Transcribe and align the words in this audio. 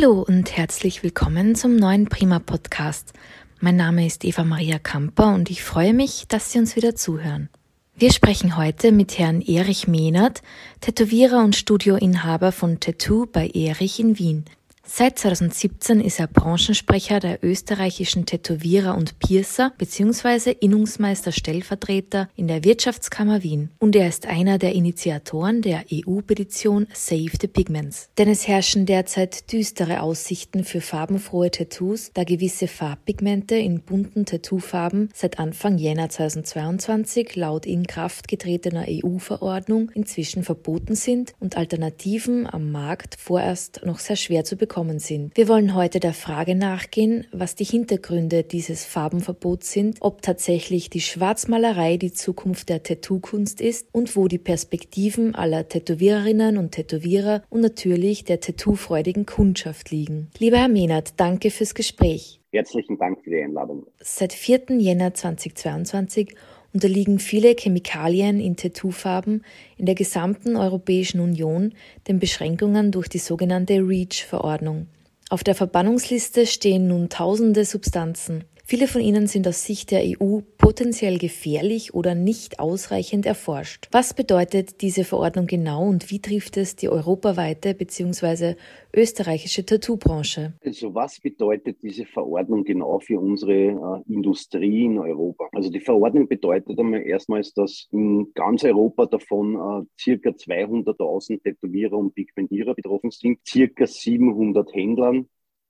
Hallo 0.00 0.22
und 0.22 0.56
herzlich 0.56 1.02
willkommen 1.02 1.56
zum 1.56 1.74
neuen 1.74 2.08
Prima 2.08 2.38
Podcast. 2.38 3.14
Mein 3.58 3.74
Name 3.74 4.06
ist 4.06 4.24
Eva 4.24 4.44
Maria 4.44 4.78
Kamper 4.78 5.34
und 5.34 5.50
ich 5.50 5.64
freue 5.64 5.92
mich, 5.92 6.28
dass 6.28 6.52
Sie 6.52 6.60
uns 6.60 6.76
wieder 6.76 6.94
zuhören. 6.94 7.48
Wir 7.96 8.12
sprechen 8.12 8.56
heute 8.56 8.92
mit 8.92 9.18
Herrn 9.18 9.40
Erich 9.40 9.88
Mehnert, 9.88 10.42
Tätowierer 10.80 11.42
und 11.42 11.56
Studioinhaber 11.56 12.52
von 12.52 12.78
Tattoo 12.78 13.26
bei 13.26 13.48
Erich 13.48 13.98
in 13.98 14.20
Wien. 14.20 14.44
Seit 14.90 15.18
2017 15.18 16.00
ist 16.00 16.18
er 16.18 16.26
Branchensprecher 16.26 17.20
der 17.20 17.44
österreichischen 17.44 18.24
Tätowierer 18.24 18.96
und 18.96 19.18
Piercer 19.18 19.70
bzw. 19.76 20.50
Innungsmeister 20.58 21.30
Stellvertreter 21.30 22.30
in 22.36 22.48
der 22.48 22.64
Wirtschaftskammer 22.64 23.42
Wien 23.42 23.68
und 23.78 23.94
er 23.94 24.08
ist 24.08 24.26
einer 24.26 24.56
der 24.56 24.72
Initiatoren 24.72 25.60
der 25.60 25.84
EU-Petition 25.92 26.86
Save 26.94 27.32
the 27.38 27.48
Pigments. 27.48 28.08
Denn 28.16 28.30
es 28.30 28.48
herrschen 28.48 28.86
derzeit 28.86 29.52
düstere 29.52 30.00
Aussichten 30.00 30.64
für 30.64 30.80
farbenfrohe 30.80 31.50
Tattoos, 31.50 32.10
da 32.14 32.24
gewisse 32.24 32.66
Farbpigmente 32.66 33.56
in 33.56 33.82
bunten 33.82 34.24
Tattoofarben 34.24 35.10
seit 35.14 35.38
Anfang 35.38 35.76
Jänner 35.76 36.08
2022 36.08 37.36
laut 37.36 37.66
in 37.66 37.86
Kraft 37.86 38.26
getretener 38.26 38.86
EU-Verordnung 38.88 39.90
inzwischen 39.90 40.44
verboten 40.44 40.94
sind 40.94 41.34
und 41.40 41.58
Alternativen 41.58 42.46
am 42.46 42.72
Markt 42.72 43.16
vorerst 43.20 43.82
noch 43.84 43.98
sehr 43.98 44.16
schwer 44.16 44.44
zu 44.44 44.56
bekommen 44.56 44.77
gekommen 44.78 45.00
sind. 45.00 45.36
Wir 45.36 45.48
wollen 45.48 45.74
heute 45.74 45.98
der 45.98 46.12
Frage 46.12 46.54
nachgehen, 46.54 47.26
was 47.32 47.56
die 47.56 47.64
Hintergründe 47.64 48.44
dieses 48.44 48.84
Farbenverbots 48.84 49.72
sind, 49.72 49.98
ob 50.00 50.22
tatsächlich 50.22 50.88
die 50.88 51.00
Schwarzmalerei 51.00 51.96
die 51.96 52.12
Zukunft 52.12 52.68
der 52.68 52.84
Tattoo-Kunst 52.84 53.60
ist 53.60 53.88
und 53.92 54.14
wo 54.14 54.28
die 54.28 54.38
Perspektiven 54.38 55.34
aller 55.34 55.68
Tätowiererinnen 55.68 56.58
und 56.58 56.72
Tätowierer 56.72 57.42
und 57.50 57.60
natürlich 57.60 58.22
der 58.22 58.38
tattoo-freudigen 58.38 59.26
Kundschaft 59.26 59.90
liegen. 59.90 60.30
Lieber 60.38 60.58
Herr 60.58 60.68
Mehnert, 60.68 61.14
danke 61.18 61.50
fürs 61.50 61.74
Gespräch. 61.74 62.40
Herzlichen 62.52 62.98
Dank 62.98 63.22
für 63.24 63.30
die 63.30 63.42
Einladung. 63.42 63.84
Seit 63.98 64.32
4. 64.32 64.78
Jänner 64.78 65.12
2022 65.12 66.36
unterliegen 66.72 67.18
viele 67.18 67.54
Chemikalien 67.54 68.40
in 68.40 68.56
Tattoofarben 68.56 69.44
in 69.76 69.86
der 69.86 69.94
gesamten 69.94 70.56
Europäischen 70.56 71.20
Union 71.20 71.72
den 72.06 72.18
Beschränkungen 72.18 72.92
durch 72.92 73.08
die 73.08 73.18
sogenannte 73.18 73.74
REACH-Verordnung. 73.74 74.86
Auf 75.30 75.44
der 75.44 75.54
Verbannungsliste 75.54 76.46
stehen 76.46 76.88
nun 76.88 77.08
tausende 77.08 77.64
Substanzen. 77.64 78.44
Viele 78.70 78.86
von 78.86 79.00
ihnen 79.00 79.26
sind 79.26 79.48
aus 79.48 79.64
Sicht 79.64 79.92
der 79.92 80.02
EU 80.02 80.40
potenziell 80.58 81.16
gefährlich 81.16 81.94
oder 81.94 82.14
nicht 82.14 82.60
ausreichend 82.60 83.24
erforscht. 83.24 83.88
Was 83.92 84.12
bedeutet 84.12 84.82
diese 84.82 85.04
Verordnung 85.04 85.46
genau 85.46 85.88
und 85.88 86.10
wie 86.10 86.20
trifft 86.20 86.58
es 86.58 86.76
die 86.76 86.90
europaweite 86.90 87.72
bzw. 87.72 88.56
österreichische 88.94 89.64
Tattoo-Branche? 89.64 90.52
Also 90.62 90.94
was 90.94 91.18
bedeutet 91.18 91.78
diese 91.82 92.04
Verordnung 92.04 92.62
genau 92.64 92.98
für 92.98 93.18
unsere 93.18 93.54
äh, 93.54 94.12
Industrie 94.12 94.84
in 94.84 94.98
Europa? 94.98 95.48
Also 95.52 95.70
die 95.70 95.80
Verordnung 95.80 96.28
bedeutet 96.28 96.78
einmal 96.78 97.00
erstmals, 97.06 97.54
dass 97.54 97.88
in 97.90 98.34
ganz 98.34 98.64
Europa 98.64 99.06
davon 99.06 99.54
äh, 99.54 99.86
circa 99.98 100.28
200.000 100.28 101.42
Tätowierer 101.42 101.96
und 101.96 102.14
Pigmentierer 102.14 102.74
betroffen 102.74 103.12
sind, 103.12 103.38
circa 103.46 103.86
700 103.86 104.74
Händlern 104.74 105.26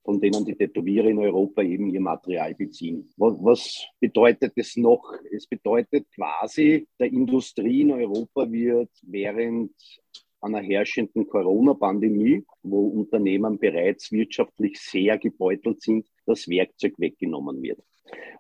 von 0.09 0.23
denen 0.23 0.43
die 0.43 0.55
Tätowierer 0.55 1.09
in 1.09 1.19
Europa 1.19 1.61
eben 1.61 1.91
ihr 1.91 2.01
Material 2.01 2.55
beziehen. 2.55 3.11
Was 3.19 3.87
bedeutet 4.01 4.55
es 4.57 4.75
noch? 4.75 5.05
Es 5.31 5.47
bedeutet 5.47 6.07
quasi, 6.15 6.89
der 6.99 7.09
Industrie 7.09 7.83
in 7.83 7.93
Europa 7.93 8.51
wird 8.51 8.89
während 9.03 9.73
einer 10.41 10.63
herrschenden 10.63 11.29
Corona-Pandemie, 11.29 12.43
wo 12.63 12.87
Unternehmen 12.87 13.59
bereits 13.59 14.11
wirtschaftlich 14.11 14.81
sehr 14.81 15.19
gebeutelt 15.19 15.83
sind, 15.83 16.07
das 16.25 16.49
Werkzeug 16.49 16.95
weggenommen 16.97 17.61
wird. 17.61 17.81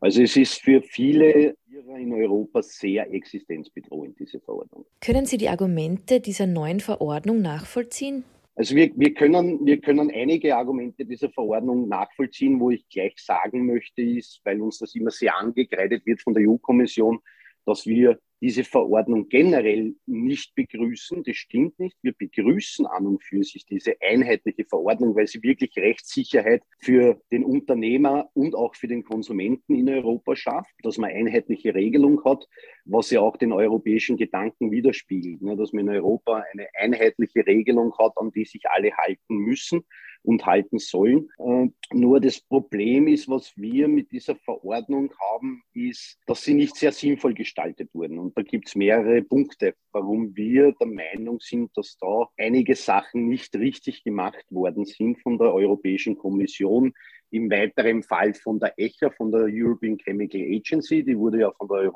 Also 0.01 0.23
es 0.23 0.39
ist 0.39 0.63
für 0.63 0.81
viele 0.81 1.55
in 1.99 2.15
Europa 2.15 2.63
sehr 2.63 3.13
existenzbedrohend, 3.13 4.19
diese 4.19 4.41
Verordnung. 4.41 4.87
Können 5.03 5.27
Sie 5.27 5.37
die 5.37 5.51
Argumente 5.51 6.21
dieser 6.21 6.47
neuen 6.47 6.81
Verordnung 6.81 7.43
nachvollziehen? 7.43 8.25
Also 8.59 8.75
wir, 8.75 8.91
wir, 8.97 9.15
können, 9.15 9.65
wir 9.65 9.81
können 9.81 10.11
einige 10.11 10.57
Argumente 10.57 11.07
dieser 11.07 11.31
Verordnung 11.31 11.87
nachvollziehen, 11.87 12.59
wo 12.59 12.71
ich 12.73 12.89
gleich 12.89 13.15
sagen 13.19 13.67
möchte, 13.67 14.03
ist, 14.03 14.41
weil 14.43 14.61
uns 14.61 14.79
das 14.79 14.97
immer 14.97 15.13
sehr 15.13 15.39
angekreidet 15.39 16.05
wird 16.05 16.21
von 16.21 16.35
der 16.35 16.43
EU-Kommission, 16.49 17.21
dass 17.65 17.87
wir 17.87 18.19
diese 18.41 18.65
Verordnung 18.65 19.29
generell 19.29 19.95
nicht 20.07 20.55
begrüßen. 20.55 21.23
Das 21.25 21.37
stimmt 21.37 21.79
nicht. 21.79 21.97
Wir 22.03 22.13
begrüßen 22.13 22.87
an 22.87 23.07
und 23.07 23.23
für 23.23 23.43
sich 23.43 23.67
diese 23.67 23.97
einheitliche 24.01 24.65
Verordnung, 24.65 25.15
weil 25.17 25.27
sie 25.27 25.43
wirklich 25.43 25.77
Rechtssicherheit 25.77 26.63
für 26.79 27.21
den 27.33 27.45
Unternehmer 27.45 28.31
und 28.35 28.55
auch 28.55 28.75
für 28.75 28.89
den 28.89 29.05
Konsumenten 29.05 29.75
in 29.75 29.89
Europa 29.89 30.37
schafft, 30.37 30.75
dass 30.83 30.99
man 30.99 31.11
einheitliche 31.11 31.75
Regelung 31.75 32.25
hat, 32.25 32.47
was 32.85 33.11
ja 33.11 33.21
auch 33.21 33.37
den 33.37 33.53
europäischen 33.53 34.17
Gedanken 34.17 34.71
widerspiegelt, 34.71 35.43
ne, 35.43 35.57
dass 35.57 35.73
man 35.73 35.89
in 35.89 35.95
Europa 35.95 36.45
eine 36.53 36.69
einheitliche 36.79 37.47
Regelung 37.47 37.93
hat, 37.99 38.13
an 38.17 38.31
die 38.31 38.45
sich 38.45 38.63
alle 38.69 38.97
halten 38.97 39.37
müssen 39.37 39.85
und 40.23 40.47
halten 40.47 40.79
sollen. 40.79 41.31
Und 41.37 41.75
nur 41.93 42.21
das 42.21 42.41
Problem 42.41 43.09
ist, 43.09 43.29
was 43.29 43.57
wir 43.57 43.89
mit 43.89 44.13
dieser 44.13 44.37
Verordnung 44.37 45.13
haben, 45.33 45.63
ist, 45.75 46.19
dass 46.27 46.43
sie 46.43 46.55
nicht 46.55 46.77
sehr 46.77 46.93
sinnvoll 46.93 47.35
gestaltet 47.35 47.91
wurden. 47.95 48.19
Und 48.19 48.37
da 48.37 48.43
gibt 48.43 48.69
es 48.69 48.75
mehrere 48.75 49.23
Punkte, 49.23 49.75
warum 49.93 50.37
wir 50.37 50.73
der 50.73 50.87
Meinung 50.87 51.41
sind, 51.41 51.71
dass 51.77 51.97
da 51.99 52.29
einige 52.37 52.75
Sachen 52.75 53.29
nicht 53.29 53.55
richtig 53.57 54.05
gemacht 54.05 54.45
worden 54.51 54.85
sind 54.85 55.21
von 55.23 55.39
der 55.39 55.55
Europäischen 55.55 56.17
Kommission 56.17 56.93
im 57.31 57.51
weiteren 57.51 58.03
Fall 58.03 58.35
von 58.35 58.59
der 58.59 58.73
ECHA, 58.77 59.11
von 59.11 59.31
der 59.31 59.49
European 59.51 59.99
Chemical 59.99 60.41
Agency, 60.41 61.05
die 61.05 61.19
wurde 61.19 61.41
ja 61.41 61.53
von 61.53 61.69
der 61.69 61.93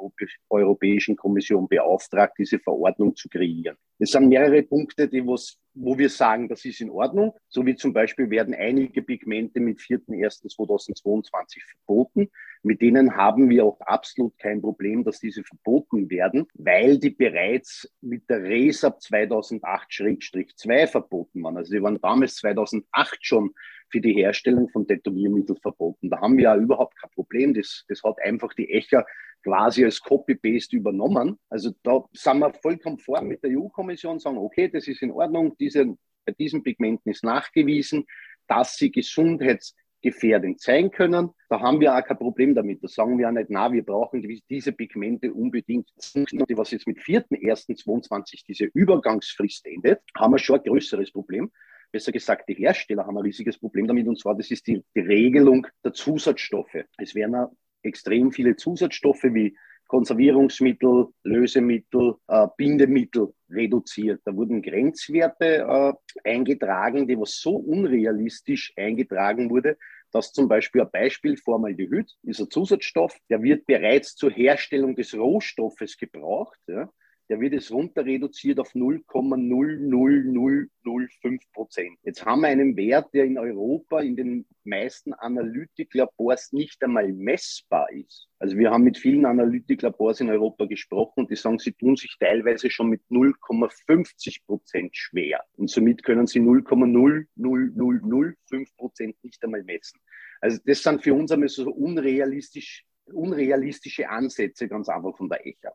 Europäischen 0.50 1.16
Kommission 1.16 1.68
beauftragt, 1.68 2.34
diese 2.38 2.58
Verordnung 2.58 3.16
zu 3.16 3.28
kreieren. 3.28 3.76
Es 3.98 4.10
sind 4.10 4.28
mehrere 4.28 4.62
Punkte, 4.62 5.08
die 5.08 5.26
was, 5.26 5.58
wo 5.74 5.96
wir 5.96 6.10
sagen, 6.10 6.48
das 6.48 6.64
ist 6.64 6.80
in 6.80 6.90
Ordnung. 6.90 7.34
So 7.48 7.64
wie 7.64 7.76
zum 7.76 7.92
Beispiel 7.92 8.28
werden 8.30 8.54
einige 8.54 9.02
Pigmente 9.02 9.60
mit 9.60 9.78
4.1.2022 9.78 11.60
verboten. 11.86 12.28
Mit 12.64 12.80
denen 12.80 13.16
haben 13.16 13.48
wir 13.48 13.64
auch 13.64 13.80
absolut 13.80 14.38
kein 14.38 14.60
Problem, 14.60 15.02
dass 15.04 15.18
diese 15.18 15.42
verboten 15.42 16.10
werden, 16.10 16.46
weil 16.54 16.98
die 16.98 17.10
bereits 17.10 17.92
mit 18.00 18.28
der 18.28 18.42
RESAP 18.42 18.98
2008-2 18.98 20.86
verboten 20.86 21.42
waren. 21.42 21.56
Also 21.56 21.72
die 21.72 21.82
waren 21.82 22.00
damals 22.00 22.36
2008 22.36 23.18
schon 23.20 23.52
für 23.92 24.00
die 24.00 24.14
Herstellung 24.14 24.68
von 24.70 24.86
Tätowiermitteln 24.86 25.58
verboten. 25.60 26.10
Da 26.10 26.20
haben 26.20 26.36
wir 26.36 26.44
ja 26.44 26.56
überhaupt 26.56 26.98
kein 26.98 27.10
Problem. 27.10 27.54
Das, 27.54 27.84
das 27.88 28.02
hat 28.02 28.16
einfach 28.22 28.52
die 28.54 28.70
ECHA 28.70 29.04
quasi 29.44 29.84
als 29.84 30.00
Copy-Paste 30.00 30.76
übernommen. 30.76 31.38
Also 31.48 31.72
da 31.82 32.04
sind 32.12 32.38
wir 32.38 32.52
voll 32.54 32.78
konform 32.78 33.28
mit 33.28 33.42
der 33.42 33.50
EU-Kommission, 33.50 34.18
sagen, 34.18 34.38
okay, 34.38 34.68
das 34.68 34.88
ist 34.88 35.02
in 35.02 35.10
Ordnung, 35.10 35.56
diese, 35.58 35.86
bei 36.24 36.32
diesen 36.32 36.62
Pigmenten 36.62 37.10
ist 37.10 37.24
nachgewiesen, 37.24 38.06
dass 38.46 38.76
sie 38.76 38.90
gesundheitsgefährdend 38.90 40.60
sein 40.60 40.90
können. 40.90 41.30
Da 41.48 41.60
haben 41.60 41.80
wir 41.80 41.94
auch 41.94 42.04
kein 42.04 42.18
Problem 42.18 42.54
damit. 42.54 42.82
Da 42.82 42.88
sagen 42.88 43.18
wir 43.18 43.28
auch 43.28 43.32
nicht, 43.32 43.50
na, 43.50 43.72
wir 43.72 43.84
brauchen 43.84 44.22
diese 44.48 44.72
Pigmente 44.72 45.32
unbedingt. 45.32 45.90
Was 45.96 46.70
jetzt 46.70 46.86
mit 46.86 46.98
4.1.22 46.98 48.44
diese 48.46 48.64
Übergangsfrist 48.72 49.66
endet, 49.66 50.00
haben 50.16 50.32
wir 50.32 50.38
schon 50.38 50.60
ein 50.60 50.64
größeres 50.64 51.12
Problem 51.12 51.50
besser 51.92 52.10
gesagt, 52.10 52.48
die 52.48 52.54
Hersteller 52.54 53.06
haben 53.06 53.18
ein 53.18 53.24
riesiges 53.24 53.58
Problem 53.58 53.86
damit, 53.86 54.08
und 54.08 54.18
zwar 54.18 54.34
das 54.34 54.50
ist 54.50 54.66
die, 54.66 54.82
die 54.96 55.00
Regelung 55.00 55.66
der 55.84 55.92
Zusatzstoffe. 55.92 56.84
Es 56.98 57.14
werden 57.14 57.46
extrem 57.82 58.32
viele 58.32 58.56
Zusatzstoffe 58.56 59.24
wie 59.24 59.56
Konservierungsmittel, 59.88 61.08
Lösemittel, 61.22 62.14
äh, 62.28 62.46
Bindemittel 62.56 63.34
reduziert. 63.50 64.22
Da 64.24 64.34
wurden 64.34 64.62
Grenzwerte 64.62 65.66
äh, 65.68 65.92
eingetragen, 66.24 67.06
die 67.06 67.18
was 67.18 67.40
so 67.40 67.56
unrealistisch 67.56 68.72
eingetragen 68.76 69.50
wurde, 69.50 69.76
dass 70.10 70.32
zum 70.32 70.48
Beispiel 70.48 70.80
ein 70.80 70.90
Beispiel 70.90 71.36
Formaldehyd 71.36 72.10
ist 72.22 72.40
ein 72.40 72.50
Zusatzstoff, 72.50 73.18
der 73.28 73.42
wird 73.42 73.66
bereits 73.66 74.14
zur 74.14 74.30
Herstellung 74.30 74.94
des 74.94 75.14
Rohstoffes 75.14 75.98
gebraucht. 75.98 76.58
Ja 76.66 76.90
der 77.32 77.40
wird 77.40 77.54
es 77.54 77.72
runter 77.72 78.04
reduziert 78.04 78.60
auf 78.60 78.74
0,00005 78.74 81.40
Prozent. 81.54 81.98
Jetzt 82.02 82.26
haben 82.26 82.42
wir 82.42 82.48
einen 82.48 82.76
Wert, 82.76 83.08
der 83.14 83.24
in 83.24 83.38
Europa 83.38 84.00
in 84.00 84.16
den 84.16 84.44
meisten 84.64 85.14
Analytiklabors 85.14 86.52
nicht 86.52 86.84
einmal 86.84 87.10
messbar 87.10 87.90
ist. 87.90 88.28
Also 88.38 88.58
wir 88.58 88.70
haben 88.70 88.84
mit 88.84 88.98
vielen 88.98 89.24
Analytiklabors 89.24 90.20
in 90.20 90.28
Europa 90.28 90.66
gesprochen 90.66 91.20
und 91.20 91.30
die 91.30 91.36
sagen, 91.36 91.58
sie 91.58 91.72
tun 91.72 91.96
sich 91.96 92.14
teilweise 92.20 92.68
schon 92.68 92.90
mit 92.90 93.00
0,50 93.10 94.44
Prozent 94.44 94.94
schwer. 94.94 95.42
Und 95.56 95.70
somit 95.70 96.04
können 96.04 96.26
sie 96.26 96.40
0,00005 96.40 98.76
Prozent 98.76 99.16
nicht 99.24 99.42
einmal 99.42 99.64
messen. 99.64 99.98
Also 100.42 100.58
das 100.66 100.82
sind 100.82 101.02
für 101.02 101.14
uns 101.14 101.32
einmal 101.32 101.48
so 101.48 101.70
unrealistisch 101.70 102.84
unrealistische 103.06 104.08
Ansätze 104.08 104.68
ganz 104.68 104.88
einfach 104.88 105.16
von 105.16 105.28
der 105.28 105.46
ECHA. 105.46 105.72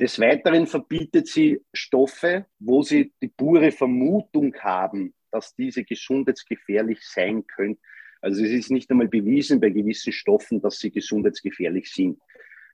Des 0.00 0.18
Weiteren 0.20 0.66
verbietet 0.66 1.26
sie 1.26 1.60
Stoffe, 1.72 2.46
wo 2.58 2.82
sie 2.82 3.12
die 3.22 3.28
pure 3.28 3.72
Vermutung 3.72 4.54
haben, 4.56 5.14
dass 5.30 5.54
diese 5.54 5.84
gesundheitsgefährlich 5.84 7.00
sein 7.02 7.46
können. 7.46 7.78
Also 8.20 8.42
es 8.42 8.50
ist 8.50 8.70
nicht 8.70 8.90
einmal 8.90 9.08
bewiesen 9.08 9.60
bei 9.60 9.70
gewissen 9.70 10.12
Stoffen, 10.12 10.60
dass 10.60 10.78
sie 10.78 10.90
gesundheitsgefährlich 10.90 11.92
sind. 11.92 12.18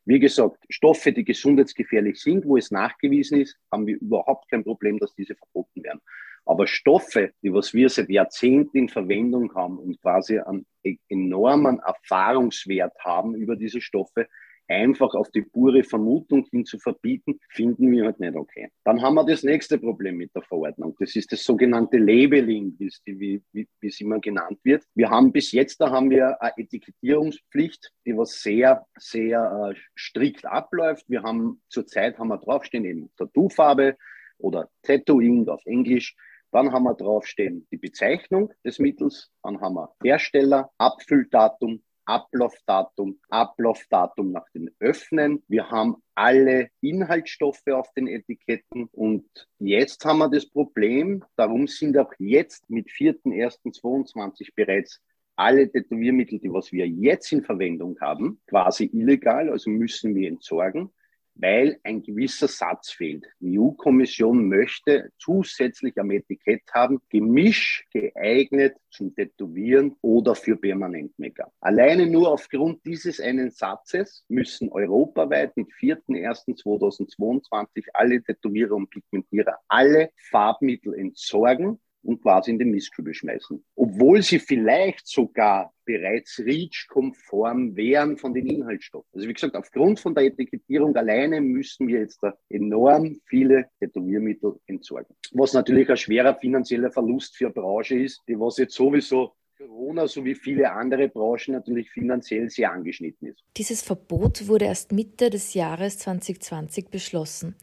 Wie 0.06 0.18
gesagt, 0.18 0.58
Stoffe, 0.68 1.12
die 1.12 1.24
gesundheitsgefährlich 1.24 2.20
sind, 2.20 2.44
wo 2.44 2.56
es 2.58 2.70
nachgewiesen 2.70 3.40
ist, 3.40 3.58
haben 3.72 3.86
wir 3.86 3.96
überhaupt 3.96 4.50
kein 4.50 4.62
Problem, 4.62 4.98
dass 4.98 5.14
diese 5.14 5.34
verboten 5.34 5.82
werden. 5.82 6.00
Aber 6.46 6.66
Stoffe, 6.66 7.32
die 7.42 7.52
was 7.52 7.72
wir 7.72 7.88
seit 7.88 8.10
Jahrzehnten 8.10 8.76
in 8.76 8.88
Verwendung 8.88 9.54
haben 9.54 9.78
und 9.78 10.00
quasi 10.00 10.38
einen 10.38 10.66
enormen 11.08 11.80
Erfahrungswert 11.80 12.98
haben 13.00 13.34
über 13.34 13.56
diese 13.56 13.80
Stoffe, 13.80 14.28
einfach 14.68 15.14
auf 15.14 15.30
die 15.30 15.42
pure 15.42 15.82
Vermutung 15.84 16.46
hin 16.50 16.64
zu 16.64 16.78
verbieten, 16.78 17.38
finden 17.50 17.90
wir 17.90 18.04
halt 18.04 18.20
nicht 18.20 18.34
okay. 18.34 18.68
Dann 18.84 19.02
haben 19.02 19.14
wir 19.14 19.24
das 19.24 19.42
nächste 19.42 19.78
Problem 19.78 20.16
mit 20.16 20.34
der 20.34 20.42
Verordnung. 20.42 20.96
Das 20.98 21.14
ist 21.16 21.32
das 21.32 21.44
sogenannte 21.44 21.98
Labeling, 21.98 22.74
wie, 22.78 22.90
wie, 23.04 23.42
wie 23.52 23.86
es 23.86 24.00
immer 24.00 24.20
genannt 24.20 24.58
wird. 24.62 24.84
Wir 24.94 25.10
haben 25.10 25.32
bis 25.32 25.52
jetzt, 25.52 25.80
da 25.80 25.90
haben 25.90 26.10
wir 26.10 26.40
eine 26.40 26.56
Etikettierungspflicht, 26.56 27.92
die 28.06 28.16
was 28.16 28.40
sehr, 28.40 28.86
sehr 28.96 29.72
äh, 29.72 29.78
strikt 29.96 30.46
abläuft. 30.46 31.04
Wir 31.08 31.22
haben 31.22 31.60
zurzeit 31.68 32.18
haben 32.18 32.28
wir 32.28 32.38
draufstehen 32.38 32.84
eben 32.84 33.10
Tattoofarbe 33.16 33.96
oder 34.38 34.70
Tattooing 34.82 35.48
auf 35.48 35.64
Englisch. 35.66 36.16
Dann 36.54 36.70
haben 36.70 36.84
wir 36.84 36.94
draufstehen 36.94 37.66
die 37.72 37.76
Bezeichnung 37.76 38.52
des 38.64 38.78
Mittels. 38.78 39.32
Dann 39.42 39.60
haben 39.60 39.74
wir 39.74 39.92
Hersteller, 40.04 40.70
Abfülldatum, 40.78 41.82
Ablaufdatum, 42.04 43.18
Ablaufdatum 43.28 44.30
nach 44.30 44.48
dem 44.54 44.70
Öffnen. 44.78 45.42
Wir 45.48 45.68
haben 45.72 45.96
alle 46.14 46.68
Inhaltsstoffe 46.80 47.66
auf 47.66 47.92
den 47.94 48.06
Etiketten 48.06 48.84
und 48.92 49.26
jetzt 49.58 50.04
haben 50.04 50.18
wir 50.18 50.30
das 50.30 50.46
Problem, 50.46 51.24
darum 51.34 51.66
sind 51.66 51.98
auch 51.98 52.12
jetzt 52.20 52.70
mit 52.70 52.86
4.1.22 52.86 54.50
bereits 54.54 55.00
alle 55.34 55.68
Tätowiermittel, 55.68 56.38
die 56.38 56.52
was 56.52 56.70
wir 56.70 56.86
jetzt 56.86 57.32
in 57.32 57.42
Verwendung 57.42 57.98
haben, 58.00 58.40
quasi 58.46 58.88
illegal, 58.92 59.50
also 59.50 59.70
müssen 59.70 60.14
wir 60.14 60.28
entsorgen 60.28 60.92
weil 61.36 61.78
ein 61.82 62.02
gewisser 62.02 62.48
Satz 62.48 62.90
fehlt. 62.90 63.26
Die 63.40 63.58
EU-Kommission 63.58 64.48
möchte 64.48 65.10
zusätzlich 65.18 65.98
am 65.98 66.10
Etikett 66.10 66.62
haben, 66.72 67.00
Gemisch 67.08 67.86
geeignet 67.92 68.76
zum 68.90 69.14
Tätowieren 69.14 69.96
oder 70.00 70.34
für 70.34 70.56
Permanent-Make-up. 70.56 71.52
Alleine 71.60 72.06
nur 72.06 72.30
aufgrund 72.30 72.82
dieses 72.84 73.20
einen 73.20 73.50
Satzes 73.50 74.24
müssen 74.28 74.70
europaweit 74.70 75.56
mit 75.56 75.68
4.1.2022 75.80 77.86
alle 77.92 78.22
Tätowierer 78.22 78.76
und 78.76 78.90
Pigmentierer 78.90 79.58
alle 79.68 80.10
Farbmittel 80.30 80.94
entsorgen 80.94 81.80
und 82.04 82.22
quasi 82.22 82.50
in 82.50 82.58
den 82.58 82.70
Mistkübel 82.70 83.14
schmeißen. 83.14 83.64
Obwohl 83.74 84.22
sie 84.22 84.38
vielleicht 84.38 85.06
sogar 85.06 85.72
bereits 85.84 86.38
REACH-konform 86.38 87.76
wären 87.76 88.16
von 88.16 88.32
den 88.32 88.46
Inhaltsstoffen. 88.46 89.08
Also 89.12 89.28
wie 89.28 89.32
gesagt, 89.32 89.56
aufgrund 89.56 90.00
von 90.00 90.14
der 90.14 90.24
Etikettierung 90.24 90.96
alleine 90.96 91.40
müssen 91.40 91.88
wir 91.88 92.00
jetzt 92.00 92.22
da 92.22 92.34
enorm 92.48 93.20
viele 93.26 93.66
Tätowiermittel 93.80 94.54
entsorgen. 94.66 95.14
Was 95.32 95.52
natürlich 95.52 95.90
ein 95.90 95.96
schwerer 95.96 96.34
finanzieller 96.34 96.90
Verlust 96.90 97.36
für 97.36 97.46
eine 97.46 97.54
Branche 97.54 97.98
ist, 97.98 98.22
die 98.28 98.38
was 98.38 98.56
jetzt 98.58 98.74
sowieso 98.74 99.34
Corona 99.56 100.08
sowie 100.08 100.34
viele 100.34 100.72
andere 100.72 101.08
Branchen 101.08 101.52
natürlich 101.52 101.90
finanziell 101.90 102.50
sehr 102.50 102.72
angeschnitten 102.72 103.28
ist. 103.28 103.44
Dieses 103.56 103.82
Verbot 103.82 104.48
wurde 104.48 104.66
erst 104.66 104.92
Mitte 104.92 105.30
des 105.30 105.54
Jahres 105.54 105.98
2020 105.98 106.88
beschlossen. 106.90 107.54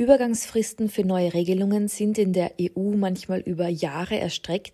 Übergangsfristen 0.00 0.88
für 0.88 1.04
neue 1.04 1.34
Regelungen 1.34 1.86
sind 1.86 2.16
in 2.16 2.32
der 2.32 2.52
EU 2.58 2.96
manchmal 2.96 3.40
über 3.40 3.68
Jahre 3.68 4.18
erstreckt. 4.18 4.72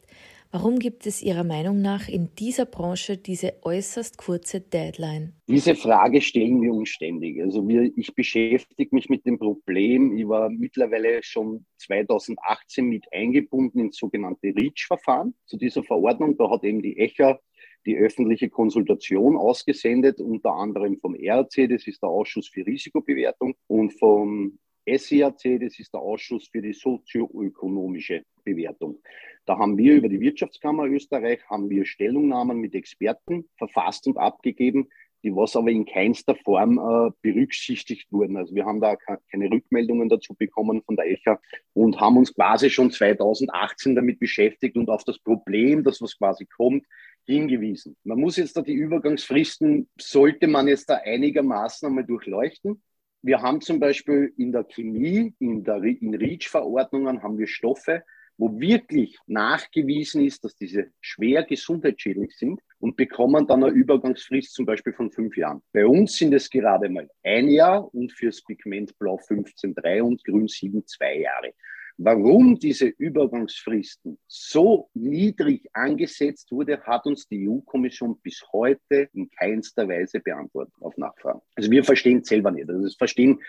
Warum 0.53 0.79
gibt 0.79 1.05
es 1.05 1.21
Ihrer 1.21 1.43
Meinung 1.43 1.83
nach 1.83 2.09
in 2.09 2.29
dieser 2.39 2.65
Branche 2.65 3.17
diese 3.17 3.55
äußerst 3.63 4.19
kurze 4.19 4.61
Deadline? 4.61 5.33
Diese 5.49 5.75
Frage 5.75 6.21
stellen 6.21 6.63
wir 6.63 6.73
uns 6.73 6.91
ständig. 6.91 7.43
Also 7.43 7.67
wir, 7.67 7.91
ich 7.97 8.15
beschäftige 8.15 8.95
mich 8.95 9.09
mit 9.09 9.27
dem 9.27 9.37
Problem. 9.37 10.17
Ich 10.17 10.29
war 10.29 10.49
mittlerweile 10.49 11.21
schon 11.25 11.67
2018 11.79 12.87
mit 12.87 13.05
eingebunden 13.13 13.81
ins 13.81 13.97
sogenannte 13.97 14.55
REACH-Verfahren 14.57 15.35
zu 15.47 15.57
dieser 15.57 15.83
Verordnung. 15.83 16.37
Da 16.37 16.49
hat 16.49 16.63
eben 16.63 16.83
die 16.83 17.01
ECHA 17.01 17.41
die 17.85 17.97
öffentliche 17.97 18.49
Konsultation 18.49 19.37
ausgesendet, 19.37 20.21
unter 20.21 20.53
anderem 20.53 20.99
vom 20.99 21.17
ERC, 21.17 21.69
das 21.69 21.87
ist 21.89 22.03
der 22.03 22.11
Ausschuss 22.11 22.49
für 22.49 22.65
Risikobewertung, 22.65 23.55
und 23.67 23.93
vom 23.93 24.59
SEAC, 24.87 25.61
das 25.61 25.79
ist 25.79 25.93
der 25.93 26.01
Ausschuss 26.01 26.49
für 26.49 26.63
die 26.63 26.73
sozioökonomische 26.73 28.23
Bewertung. 28.45 29.01
Da 29.45 29.59
haben 29.59 29.77
wir 29.77 29.95
über 29.95 30.09
die 30.09 30.21
Wirtschaftskammer 30.21 30.87
Österreich, 30.87 31.41
haben 31.49 31.71
wir 31.71 31.85
Stellungnahmen 31.85 32.59
mit 32.59 32.75
Experten 32.75 33.49
verfasst 33.57 34.07
und 34.07 34.17
abgegeben, 34.19 34.89
die 35.23 35.35
was 35.35 35.57
aber 35.57 35.71
in 35.71 35.87
keinster 35.87 36.37
Form 36.37 36.79
äh, 36.79 37.11
berücksichtigt 37.21 38.11
wurden. 38.13 38.37
Also 38.37 38.55
wir 38.55 38.65
haben 38.65 38.81
da 38.81 38.97
keine 38.97 39.51
Rückmeldungen 39.51 40.09
dazu 40.09 40.35
bekommen 40.35 40.83
von 40.83 40.97
der 40.97 41.11
ECHA 41.11 41.41
und 41.73 42.01
haben 42.01 42.17
uns 42.17 42.33
quasi 42.35 42.71
schon 42.71 42.91
2018 42.91 43.97
damit 43.97 44.21
beschäftigt 44.21 44.77
und 44.77 44.89
auf 44.89 45.05
das 45.05 45.19
Problem, 45.19 45.83
das 45.83 46.01
was 46.01 46.17
quasi 46.17 46.47
kommt, 46.47 46.85
hingewiesen. 47.25 47.97
Man 48.05 48.21
muss 48.21 48.37
jetzt 48.37 48.57
da 48.57 48.63
die 48.63 48.75
Übergangsfristen, 48.75 49.89
sollte 49.99 50.47
man 50.47 50.69
jetzt 50.69 50.89
da 50.89 50.97
einigermaßen 50.97 51.89
einmal 51.89 52.05
durchleuchten. 52.05 52.83
Wir 53.27 53.43
haben 53.43 53.61
zum 53.61 53.81
Beispiel 53.81 54.33
in 54.37 54.53
der 54.53 54.63
Chemie, 54.63 55.35
in, 55.41 55.65
der, 55.65 55.83
in 55.83 56.15
REACH-Verordnungen 56.15 57.25
haben 57.25 57.37
wir 57.39 57.49
Stoffe, 57.49 58.05
wo 58.39 58.57
wirklich 58.61 59.19
nachgewiesen 59.27 60.25
ist, 60.25 60.45
dass 60.45 60.55
diese 60.55 60.93
schwer 61.01 61.43
gesundheitsschädlich 61.43 62.37
sind 62.37 62.61
und 62.79 62.97
bekommen 62.97 63.49
dann 63.49 63.65
eine 63.65 63.73
Übergangsfrist 63.73 64.55
zum 64.55 64.65
Beispiel 64.65 64.93
von 64.93 65.11
fünf 65.11 65.37
Jahren. 65.37 65.61
Bei 65.73 65.85
uns 65.85 66.17
sind 66.17 66.35
es 66.35 66.49
gerade 66.49 66.89
mal 66.89 67.11
ein 67.25 67.49
Jahr 67.49 67.93
und 67.93 68.13
fürs 68.13 68.45
Pigment 68.45 68.97
Blau 68.97 69.17
15,3 69.17 70.03
und 70.03 70.23
Grün 70.23 70.47
7 70.47 70.87
zwei 70.87 71.19
Jahre. 71.19 71.53
Warum 71.99 72.59
diese 72.59 72.87
Übergangsfristen 72.87 74.19
so 74.27 74.91
niedrig 74.93 75.67
angesetzt 75.73 76.53
wurde, 76.53 76.79
hat 76.83 77.07
uns 77.07 77.27
die 77.27 77.49
EU-Kommission 77.49 78.19
bis 78.21 78.45
heute 78.53 79.09
in 79.15 79.31
keinster 79.31 79.89
Weise 79.89 80.21
beantwortet 80.21 80.75
auf 80.81 80.95
Nachfragen. 80.99 81.41
Also 81.55 81.71
wir 81.71 81.83
verstehen 81.85 82.23
selber 82.23 82.51
nicht. 82.51 82.69
Also 82.69 82.83
das 82.83 82.97
verstehen 82.97 83.41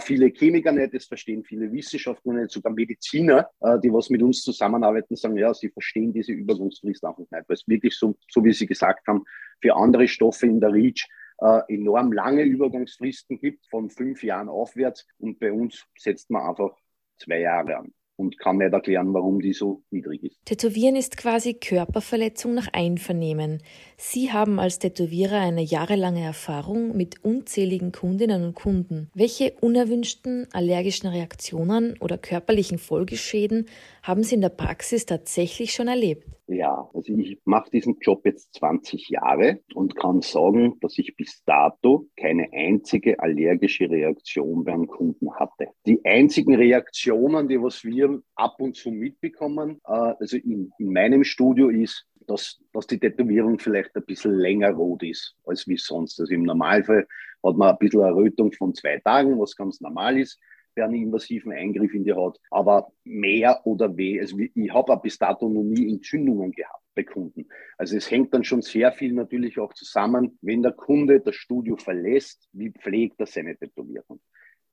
viele 0.00 0.28
Chemiker 0.28 0.70
nicht, 0.70 0.94
das 0.94 1.06
verstehen 1.06 1.42
viele 1.42 1.72
Wissenschaftler 1.72 2.34
nicht, 2.34 2.52
sogar 2.52 2.72
Mediziner, 2.72 3.50
äh, 3.60 3.80
die 3.80 3.92
was 3.92 4.08
mit 4.08 4.22
uns 4.22 4.42
zusammenarbeiten, 4.42 5.16
sagen, 5.16 5.36
ja, 5.36 5.52
sie 5.52 5.70
verstehen 5.70 6.12
diese 6.12 6.32
Übergangsfrist 6.32 7.04
einfach 7.04 7.18
nicht, 7.18 7.32
weil 7.32 7.44
es 7.48 7.66
wirklich 7.66 7.96
so, 7.96 8.16
so 8.30 8.44
wie 8.44 8.52
Sie 8.52 8.66
gesagt 8.66 9.08
haben, 9.08 9.24
für 9.60 9.74
andere 9.74 10.06
Stoffe 10.06 10.46
in 10.46 10.60
der 10.60 10.72
REACH 10.72 11.08
äh, 11.38 11.74
enorm 11.74 12.12
lange 12.12 12.44
Übergangsfristen 12.44 13.38
gibt, 13.38 13.66
von 13.66 13.90
fünf 13.90 14.22
Jahren 14.22 14.48
aufwärts. 14.48 15.06
Und 15.18 15.40
bei 15.40 15.52
uns 15.52 15.84
setzt 15.98 16.30
man 16.30 16.48
einfach 16.48 16.76
zwei 17.18 17.40
Jahre 17.40 17.78
an 17.78 17.92
und 18.16 18.38
kann 18.38 18.58
nicht 18.58 18.72
erklären, 18.72 19.12
warum 19.12 19.40
die 19.40 19.52
so 19.52 19.82
niedrig 19.90 20.22
ist. 20.24 20.44
Tätowieren 20.44 20.96
ist 20.96 21.16
quasi 21.16 21.54
Körperverletzung 21.54 22.54
nach 22.54 22.68
Einvernehmen. 22.72 23.62
Sie 23.98 24.30
haben 24.30 24.60
als 24.60 24.78
Tätowierer 24.78 25.40
eine 25.40 25.62
jahrelange 25.62 26.22
Erfahrung 26.22 26.94
mit 26.94 27.24
unzähligen 27.24 27.92
Kundinnen 27.92 28.44
und 28.44 28.54
Kunden. 28.54 29.10
Welche 29.14 29.54
unerwünschten 29.62 30.46
allergischen 30.52 31.08
Reaktionen 31.08 31.96
oder 32.00 32.18
körperlichen 32.18 32.76
Folgeschäden 32.76 33.66
haben 34.02 34.22
Sie 34.22 34.34
in 34.34 34.42
der 34.42 34.50
Praxis 34.50 35.06
tatsächlich 35.06 35.72
schon 35.72 35.88
erlebt? 35.88 36.24
Ja, 36.46 36.88
also 36.94 37.12
ich 37.16 37.40
mache 37.44 37.70
diesen 37.70 37.96
Job 38.00 38.24
jetzt 38.24 38.54
20 38.54 39.08
Jahre 39.08 39.60
und 39.74 39.96
kann 39.96 40.20
sagen, 40.20 40.74
dass 40.80 40.96
ich 40.98 41.16
bis 41.16 41.42
dato 41.44 42.06
keine 42.16 42.52
einzige 42.52 43.18
allergische 43.18 43.90
Reaktion 43.90 44.62
beim 44.64 44.86
Kunden 44.86 45.34
hatte. 45.34 45.68
Die 45.86 46.04
einzigen 46.04 46.54
Reaktionen, 46.54 47.48
die 47.48 47.60
was 47.60 47.82
wir 47.82 48.20
ab 48.36 48.56
und 48.58 48.76
zu 48.76 48.92
mitbekommen, 48.92 49.80
äh, 49.86 49.92
also 50.20 50.36
in, 50.36 50.70
in 50.78 50.92
meinem 50.92 51.24
Studio 51.24 51.68
ist, 51.68 52.06
dass, 52.26 52.60
dass 52.72 52.86
die 52.86 52.98
Tätowierung 52.98 53.58
vielleicht 53.58 53.94
ein 53.96 54.04
bisschen 54.04 54.34
länger 54.34 54.70
rot 54.70 55.02
ist 55.02 55.36
als 55.44 55.66
wie 55.66 55.76
sonst. 55.76 56.20
Also 56.20 56.32
im 56.32 56.42
Normalfall 56.42 57.06
hat 57.44 57.56
man 57.56 57.70
ein 57.70 57.78
bisschen 57.78 58.02
Errötung 58.02 58.52
von 58.52 58.74
zwei 58.74 58.98
Tagen, 58.98 59.38
was 59.38 59.56
ganz 59.56 59.80
normal 59.80 60.18
ist 60.18 60.38
bei 60.76 60.84
einem 60.84 60.94
invasiven 60.94 61.52
Eingriff 61.52 61.94
in 61.94 62.04
die 62.04 62.12
Haut. 62.12 62.38
Aber 62.50 62.92
mehr 63.04 63.60
oder 63.64 63.96
weh, 63.96 64.20
also 64.20 64.38
ich 64.38 64.72
habe 64.72 64.96
bis 65.02 65.18
dato 65.18 65.48
noch 65.48 65.62
nie 65.62 65.90
Entzündungen 65.90 66.52
gehabt 66.52 66.84
bei 66.94 67.02
Kunden. 67.02 67.48
Also 67.78 67.96
es 67.96 68.10
hängt 68.10 68.32
dann 68.34 68.44
schon 68.44 68.62
sehr 68.62 68.92
viel 68.92 69.12
natürlich 69.12 69.58
auch 69.58 69.72
zusammen, 69.72 70.38
wenn 70.42 70.62
der 70.62 70.72
Kunde 70.72 71.20
das 71.20 71.34
Studio 71.34 71.76
verlässt, 71.76 72.48
wie 72.52 72.70
pflegt 72.70 73.18
er 73.20 73.26
seine 73.26 73.56
Tätowierung. 73.56 74.20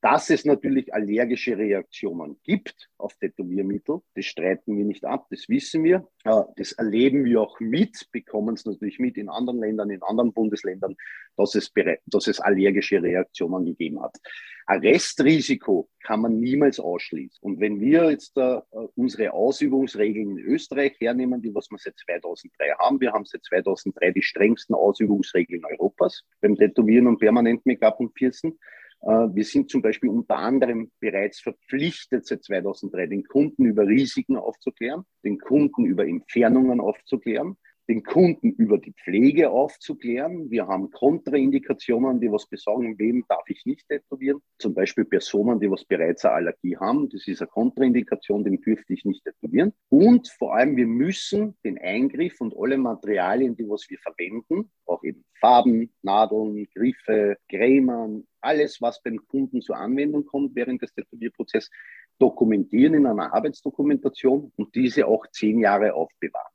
Dass 0.04 0.28
es 0.28 0.44
natürlich 0.44 0.92
allergische 0.92 1.56
Reaktionen 1.56 2.36
gibt 2.42 2.90
auf 2.98 3.14
Tätowiermittel, 3.14 4.00
das 4.14 4.26
streiten 4.26 4.76
wir 4.76 4.84
nicht 4.84 5.06
ab, 5.06 5.28
das 5.30 5.48
wissen 5.48 5.82
wir. 5.82 6.06
Äh, 6.24 6.42
das 6.56 6.72
erleben 6.72 7.24
wir 7.24 7.40
auch 7.40 7.58
mit, 7.58 8.10
bekommen 8.12 8.54
es 8.54 8.66
natürlich 8.66 8.98
mit 8.98 9.16
in 9.16 9.30
anderen 9.30 9.60
Ländern, 9.60 9.88
in 9.88 10.02
anderen 10.02 10.34
Bundesländern, 10.34 10.94
dass 11.38 11.54
es, 11.54 11.72
dass 12.04 12.26
es 12.26 12.38
allergische 12.38 13.02
Reaktionen 13.02 13.64
gegeben 13.64 14.02
hat. 14.02 14.18
Ein 14.66 14.80
Restrisiko 14.80 15.88
kann 16.02 16.20
man 16.20 16.38
niemals 16.38 16.78
ausschließen. 16.78 17.38
Und 17.40 17.60
wenn 17.60 17.80
wir 17.80 18.10
jetzt 18.10 18.36
äh, 18.36 18.60
unsere 18.96 19.32
Ausübungsregeln 19.32 20.36
in 20.36 20.44
Österreich 20.44 21.00
hernehmen, 21.00 21.40
die 21.40 21.54
was 21.54 21.70
wir 21.70 21.78
seit 21.78 21.96
2003 21.96 22.72
haben, 22.78 23.00
wir 23.00 23.12
haben 23.12 23.24
seit 23.24 23.42
2003 23.44 24.10
die 24.10 24.22
strengsten 24.22 24.74
Ausübungsregeln 24.74 25.64
Europas 25.64 26.24
beim 26.42 26.56
Tätowieren 26.56 27.06
und 27.06 27.20
permanent 27.20 27.64
Make-up 27.64 28.00
und 28.00 28.12
Piercen. 28.12 28.58
Äh, 29.04 29.34
wir 29.34 29.44
sind 29.44 29.70
zum 29.70 29.82
Beispiel 29.82 30.10
unter 30.10 30.36
anderem 30.36 30.90
bereits 31.00 31.40
verpflichtet, 31.40 32.26
seit 32.26 32.44
2003 32.44 33.06
den 33.06 33.24
Kunden 33.24 33.66
über 33.66 33.86
Risiken 33.86 34.36
aufzuklären, 34.36 35.04
den 35.24 35.38
Kunden 35.38 35.84
über 35.84 36.06
Entfernungen 36.06 36.80
aufzuklären 36.80 37.56
den 37.88 38.02
Kunden 38.02 38.50
über 38.50 38.78
die 38.78 38.92
Pflege 38.92 39.50
aufzuklären. 39.50 40.50
Wir 40.50 40.66
haben 40.66 40.90
Kontraindikationen, 40.90 42.20
die 42.20 42.30
was 42.30 42.46
besagen, 42.46 42.98
wem 42.98 43.24
darf 43.28 43.44
ich 43.48 43.64
nicht 43.66 43.86
tätowieren. 43.88 44.40
Zum 44.58 44.74
Beispiel 44.74 45.04
Personen, 45.04 45.60
die 45.60 45.70
was 45.70 45.84
bereits 45.84 46.24
eine 46.24 46.34
Allergie 46.34 46.76
haben. 46.76 47.08
Das 47.10 47.26
ist 47.26 47.42
eine 47.42 47.48
Kontraindikation, 47.48 48.44
den 48.44 48.60
dürfte 48.60 48.92
ich 48.94 49.04
nicht 49.04 49.24
tätowieren. 49.24 49.72
Und 49.90 50.28
vor 50.28 50.54
allem, 50.56 50.76
wir 50.76 50.86
müssen 50.86 51.56
den 51.64 51.78
Eingriff 51.78 52.40
und 52.40 52.54
alle 52.56 52.78
Materialien, 52.78 53.56
die 53.56 53.68
was 53.68 53.88
wir 53.90 53.98
verwenden, 53.98 54.70
auch 54.86 55.02
eben 55.04 55.24
Farben, 55.38 55.92
Nadeln, 56.02 56.66
Griffe, 56.74 57.36
Cremen, 57.48 58.26
alles, 58.44 58.80
was 58.80 59.02
beim 59.02 59.18
Kunden 59.26 59.62
zur 59.62 59.76
Anwendung 59.76 60.26
kommt 60.26 60.54
während 60.54 60.82
des 60.82 60.92
Tätowierprozesses, 60.94 61.70
dokumentieren 62.18 62.94
in 62.94 63.06
einer 63.06 63.34
Arbeitsdokumentation 63.34 64.52
und 64.56 64.74
diese 64.74 65.06
auch 65.06 65.26
zehn 65.32 65.58
Jahre 65.58 65.94
aufbewahren. 65.94 66.52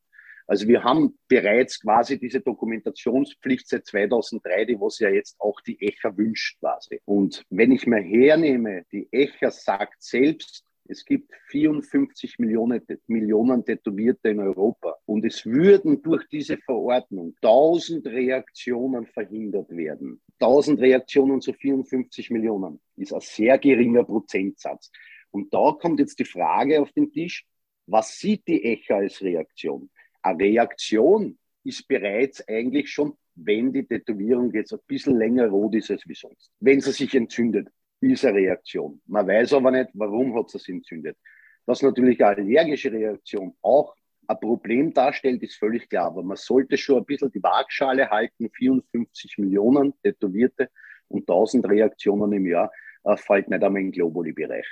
Also 0.50 0.68
wir 0.68 0.84
haben 0.84 1.16
bereits 1.28 1.80
quasi 1.80 2.20
diese 2.20 2.42
Dokumentationspflicht 2.42 3.68
seit 3.68 3.86
2003, 3.86 4.66
die 4.66 4.80
was 4.80 4.98
ja 4.98 5.10
jetzt 5.10 5.40
auch 5.40 5.62
die 5.62 5.80
ECHA 5.80 6.18
wünscht 6.18 6.60
quasi. 6.60 7.02
Und 7.06 7.44
wenn 7.52 7.72
ich 7.72 7.86
mir 7.86 8.02
hernehme, 8.02 8.84
die 8.92 9.08
ECHA 9.12 9.52
sagt 9.52 10.02
selbst, 10.02 10.64
es 10.90 11.06
gibt 11.06 11.32
54 11.50 12.40
Millionen, 12.40 12.82
Millionen 13.06 13.64
Tätowierte 13.64 14.30
in 14.30 14.40
Europa 14.40 14.96
und 15.06 15.24
es 15.24 15.46
würden 15.46 16.02
durch 16.02 16.28
diese 16.30 16.58
Verordnung 16.58 17.36
1000 17.44 18.08
Reaktionen 18.08 19.06
verhindert 19.06 19.70
werden. 19.70 20.20
1000 20.40 20.80
Reaktionen 20.80 21.42
zu 21.42 21.54
54 21.54 22.32
Millionen 22.32 22.82
ist 22.96 23.14
ein 23.14 23.22
sehr 23.22 23.60
geringer 23.60 24.04
Prozentsatz. 24.04 24.92
Und 25.30 25.54
da 25.54 25.78
kommt 25.80 26.00
jetzt 26.00 26.18
die 26.18 26.26
Frage 26.26 26.82
auf 26.82 26.92
den 26.92 27.12
Tisch, 27.12 27.46
was 27.86 28.18
sieht 28.18 28.48
die 28.48 28.64
ECHA 28.64 28.96
als 28.98 29.22
Reaktion? 29.22 29.92
Eine 30.24 30.40
Reaktion 30.40 31.38
ist 31.64 31.88
bereits 31.88 32.46
eigentlich 32.48 32.90
schon, 32.90 33.14
wenn 33.36 33.72
die 33.72 33.86
Tätowierung 33.86 34.52
jetzt 34.54 34.74
ein 34.74 34.80
bisschen 34.88 35.18
länger 35.18 35.50
rot 35.50 35.76
ist 35.76 35.92
als 35.92 36.02
wie 36.08 36.16
sonst. 36.16 36.52
Wenn 36.60 36.82
sie 36.82 36.92
sich 36.92 37.14
entzündet, 37.14 37.68
eine 38.02 38.34
Reaktion. 38.34 39.02
Man 39.06 39.28
weiß 39.28 39.54
aber 39.54 39.72
nicht, 39.72 39.90
warum 39.94 40.36
hat 40.36 40.50
sich 40.50 40.68
entzündet. 40.70 41.18
Dass 41.66 41.82
natürlich 41.82 42.24
eine 42.24 42.42
allergische 42.42 42.92
Reaktion 42.92 43.56
auch 43.62 43.96
ein 44.28 44.40
Problem 44.40 44.94
darstellt, 44.94 45.42
ist 45.44 45.56
völlig 45.56 45.90
klar. 45.90 46.08
Aber 46.08 46.24
man 46.24 46.38
sollte 46.38 46.78
schon 46.78 47.00
ein 47.00 47.06
bisschen 47.06 47.32
die 47.32 47.42
Waagschale 47.42 48.10
halten. 48.10 48.50
54 48.50 49.38
Millionen 49.40 49.94
Tätowierte 50.02 50.70
und 51.08 51.22
1000 51.22 51.68
Reaktionen 51.68 52.32
im 52.34 52.46
Jahr 52.46 52.72
äh, 53.04 53.18
fällt 53.18 53.50
nicht 53.50 53.64
einmal 53.64 53.82
im 53.82 53.92
Globuli-Bereich, 53.92 54.66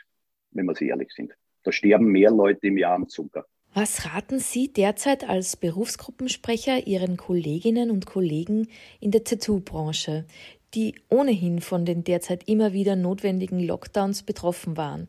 wenn 0.51 0.65
wir 0.65 0.75
sie 0.75 0.89
ehrlich 0.89 1.12
sind. 1.12 1.34
Da 1.63 1.72
sterben 1.72 2.12
mehr 2.12 2.31
Leute 2.31 2.67
im 2.67 2.77
Jahr 2.77 2.96
am 2.96 3.07
Zucker. 3.07 3.46
Was 3.74 4.05
raten 4.05 4.39
Sie 4.39 4.72
derzeit 4.74 5.29
als 5.29 5.55
Berufsgruppensprecher 5.55 6.88
Ihren 6.88 7.17
Kolleginnen 7.17 7.91
und 7.91 8.05
Kollegen 8.05 8.69
in 9.00 9.12
der 9.12 9.24
Tattoo-Branche, 9.24 10.25
die 10.74 10.95
ohnehin 11.09 11.62
von 11.62 11.86
den 11.86 12.03
derzeit 12.03 12.47
immer 12.47 12.74
wieder 12.74 12.95
notwendigen 12.95 13.59
Lockdowns 13.59 14.24
betroffen 14.24 14.77
waren? 14.77 15.07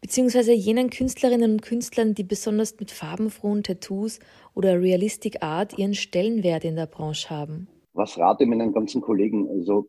Beziehungsweise 0.00 0.52
jenen 0.52 0.90
Künstlerinnen 0.90 1.52
und 1.52 1.62
Künstlern, 1.62 2.14
die 2.14 2.22
besonders 2.22 2.78
mit 2.78 2.90
farbenfrohen 2.90 3.62
Tattoos 3.62 4.20
oder 4.54 4.80
Realistic 4.80 5.42
Art 5.42 5.78
ihren 5.78 5.94
Stellenwert 5.94 6.64
in 6.64 6.76
der 6.76 6.86
Branche 6.86 7.30
haben? 7.30 7.68
Was 7.92 8.18
rate 8.18 8.44
ich 8.44 8.50
meinen 8.50 8.72
ganzen 8.72 9.00
Kollegen? 9.00 9.48
Also 9.48 9.88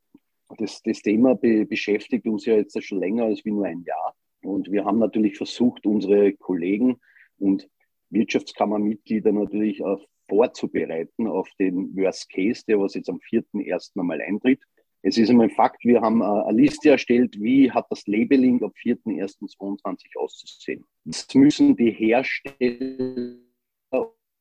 das, 0.57 0.81
das 0.83 1.01
Thema 1.01 1.35
be 1.35 1.65
beschäftigt 1.65 2.25
uns 2.25 2.45
ja 2.45 2.55
jetzt 2.55 2.81
schon 2.83 2.99
länger 2.99 3.25
als 3.25 3.43
wie 3.43 3.51
nur 3.51 3.65
ein 3.65 3.83
Jahr. 3.83 4.15
Und 4.43 4.71
wir 4.71 4.85
haben 4.85 4.99
natürlich 4.99 5.37
versucht, 5.37 5.85
unsere 5.85 6.33
Kollegen 6.33 6.99
und 7.37 7.67
Wirtschaftskammermitglieder 8.09 9.31
natürlich 9.31 9.81
äh, 9.81 9.97
vorzubereiten 10.29 11.27
auf 11.27 11.49
den 11.59 11.95
Worst 11.95 12.29
Case, 12.29 12.63
der 12.67 12.79
was 12.79 12.93
jetzt 12.93 13.09
am 13.09 13.17
4.1. 13.17 13.99
einmal 13.99 14.21
eintritt. 14.21 14.61
Es 15.01 15.17
ist 15.17 15.29
einmal 15.29 15.47
ein 15.47 15.55
Fakt, 15.55 15.83
wir 15.85 16.01
haben 16.01 16.21
äh, 16.21 16.25
eine 16.25 16.61
Liste 16.61 16.89
erstellt, 16.89 17.39
wie 17.39 17.71
hat 17.71 17.85
das 17.89 18.05
Labeling 18.07 18.63
ab 18.63 18.73
4.1.22 18.83 20.17
auszusehen. 20.17 20.85
Das 21.05 21.27
müssen 21.33 21.75
die 21.75 21.91
Hersteller 21.91 23.37